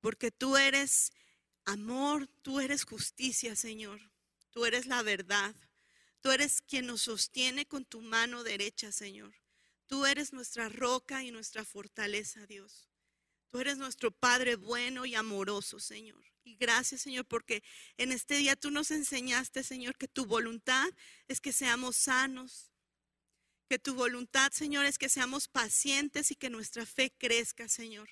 Porque 0.00 0.30
tú 0.30 0.56
eres 0.56 1.12
amor, 1.66 2.26
tú 2.42 2.60
eres 2.60 2.84
justicia, 2.84 3.54
Señor. 3.54 4.00
Tú 4.50 4.64
eres 4.64 4.86
la 4.86 5.02
verdad. 5.02 5.54
Tú 6.22 6.30
eres 6.30 6.62
quien 6.62 6.86
nos 6.86 7.02
sostiene 7.02 7.66
con 7.66 7.84
tu 7.84 8.00
mano 8.00 8.42
derecha, 8.42 8.90
Señor. 8.90 9.34
Tú 9.86 10.06
eres 10.06 10.32
nuestra 10.32 10.68
roca 10.68 11.22
y 11.22 11.30
nuestra 11.30 11.64
fortaleza, 11.64 12.46
Dios. 12.46 12.88
Tú 13.50 13.60
eres 13.60 13.78
nuestro 13.78 14.10
Padre 14.10 14.56
bueno 14.56 15.06
y 15.06 15.14
amoroso, 15.14 15.78
Señor. 15.78 16.24
Y 16.42 16.56
gracias, 16.56 17.02
Señor, 17.02 17.26
porque 17.26 17.62
en 17.96 18.12
este 18.12 18.36
día 18.36 18.56
tú 18.56 18.70
nos 18.70 18.90
enseñaste, 18.90 19.62
Señor, 19.62 19.96
que 19.96 20.08
tu 20.08 20.26
voluntad 20.26 20.88
es 21.28 21.40
que 21.40 21.52
seamos 21.52 21.96
sanos. 21.96 22.72
Que 23.68 23.78
tu 23.78 23.94
voluntad, 23.94 24.52
Señor, 24.52 24.86
es 24.86 24.96
que 24.96 25.08
seamos 25.08 25.48
pacientes 25.48 26.30
y 26.30 26.36
que 26.36 26.50
nuestra 26.50 26.86
fe 26.86 27.12
crezca, 27.18 27.68
Señor. 27.68 28.08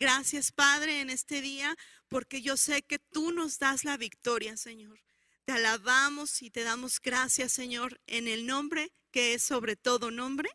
Gracias, 0.00 0.50
Padre, 0.50 1.02
en 1.02 1.10
este 1.10 1.42
día, 1.42 1.76
porque 2.08 2.40
yo 2.40 2.56
sé 2.56 2.82
que 2.82 2.98
tú 2.98 3.32
nos 3.32 3.58
das 3.58 3.84
la 3.84 3.98
victoria, 3.98 4.56
Señor. 4.56 4.98
Te 5.44 5.52
alabamos 5.52 6.40
y 6.40 6.48
te 6.50 6.62
damos 6.62 7.00
gracias, 7.00 7.52
Señor, 7.52 8.00
en 8.06 8.26
el 8.26 8.46
nombre 8.46 8.90
que 9.10 9.34
es 9.34 9.42
sobre 9.42 9.76
todo 9.76 10.10
nombre, 10.10 10.48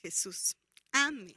Jesús. 0.00 0.56
Amén. 0.90 1.36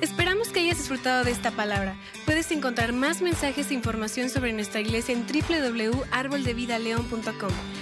Esperamos 0.00 0.48
que 0.48 0.60
hayas 0.60 0.78
disfrutado 0.78 1.24
de 1.24 1.30
esta 1.30 1.50
palabra. 1.50 1.94
Puedes 2.24 2.50
encontrar 2.50 2.94
más 2.94 3.20
mensajes 3.20 3.70
e 3.70 3.74
información 3.74 4.30
sobre 4.30 4.54
nuestra 4.54 4.80
iglesia 4.80 5.14
en 5.14 5.26
www.arboldevidaleon.com. 5.26 7.81